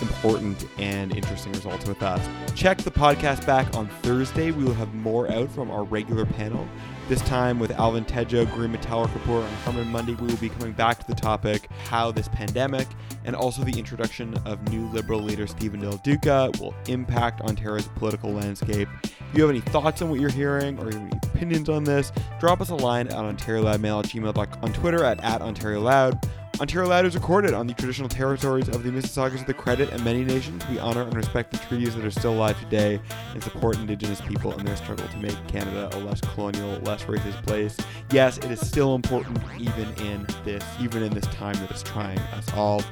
important 0.00 0.66
and 0.78 1.14
interesting 1.14 1.52
results 1.52 1.86
with 1.86 2.02
us. 2.02 2.26
Check 2.54 2.78
the 2.78 2.90
podcast 2.90 3.44
back 3.44 3.76
on 3.76 3.88
Thursday. 4.02 4.50
We 4.50 4.64
will 4.64 4.74
have 4.74 4.94
more 4.94 5.30
out 5.30 5.50
from 5.50 5.70
our 5.70 5.84
regular 5.84 6.26
panel. 6.26 6.66
This 7.10 7.22
time 7.22 7.58
with 7.58 7.72
Alvin 7.72 8.04
Tedjo, 8.04 8.48
Green 8.54 8.70
Metallic 8.70 9.12
Report 9.12 9.42
on 9.42 9.52
Harman 9.64 9.88
Monday, 9.88 10.14
we 10.14 10.28
will 10.28 10.36
be 10.36 10.48
coming 10.48 10.72
back 10.72 11.00
to 11.00 11.06
the 11.08 11.20
topic 11.20 11.68
how 11.86 12.12
this 12.12 12.28
pandemic 12.28 12.86
and 13.24 13.34
also 13.34 13.64
the 13.64 13.76
introduction 13.76 14.32
of 14.46 14.62
new 14.70 14.86
Liberal 14.90 15.18
leader 15.20 15.48
Stephen 15.48 15.80
Del 15.80 15.96
Duca 16.04 16.52
will 16.60 16.72
impact 16.86 17.40
Ontario's 17.40 17.88
political 17.96 18.32
landscape. 18.32 18.88
If 19.02 19.24
you 19.34 19.42
have 19.42 19.50
any 19.50 19.58
thoughts 19.58 20.02
on 20.02 20.10
what 20.10 20.20
you're 20.20 20.30
hearing 20.30 20.78
or 20.78 20.86
any 20.86 21.10
opinions 21.24 21.68
on 21.68 21.82
this, 21.82 22.12
drop 22.38 22.60
us 22.60 22.70
a 22.70 22.76
line 22.76 23.08
at 23.08 23.14
OntarioLoudMail 23.14 24.04
at 24.04 24.10
gmail.com, 24.10 24.62
on 24.62 24.72
Twitter 24.72 25.02
at, 25.02 25.18
at 25.24 25.40
OntarioLoud. 25.40 26.24
Ontario 26.60 26.90
Loud 26.90 27.06
is 27.06 27.14
recorded 27.14 27.54
on 27.54 27.66
the 27.66 27.72
traditional 27.72 28.06
territories 28.06 28.68
of 28.68 28.82
the 28.82 28.90
Mississaugas 28.90 29.40
of 29.40 29.46
the 29.46 29.54
Credit 29.54 29.88
and 29.92 30.04
many 30.04 30.22
nations. 30.22 30.62
We 30.68 30.78
honor 30.78 31.00
and 31.00 31.16
respect 31.16 31.52
the 31.52 31.56
treaties 31.56 31.96
that 31.96 32.04
are 32.04 32.10
still 32.10 32.34
alive 32.34 32.60
today 32.60 33.00
and 33.32 33.42
support 33.42 33.78
Indigenous 33.78 34.20
people 34.20 34.52
in 34.58 34.66
their 34.66 34.76
struggle 34.76 35.08
to 35.08 35.16
make 35.16 35.34
Canada 35.48 35.88
a 35.92 35.98
less 36.00 36.20
colonial, 36.20 36.78
less 36.80 37.04
racist 37.04 37.42
place. 37.46 37.78
Yes, 38.10 38.36
it 38.36 38.50
is 38.50 38.60
still 38.60 38.94
important 38.94 39.38
even 39.58 39.88
in 40.06 40.26
this, 40.44 40.62
even 40.82 41.02
in 41.02 41.14
this 41.14 41.24
time 41.28 41.54
that 41.60 41.70
is 41.70 41.82
trying 41.82 42.18
us 42.18 42.52
all. 42.52 42.82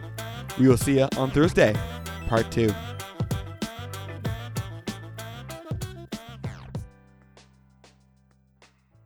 We 0.59 0.67
will 0.67 0.79
see 0.79 1.01
you 1.01 1.09
on 1.19 1.31
Thursday, 1.31 1.77
part 2.27 2.51
two. 2.51 2.73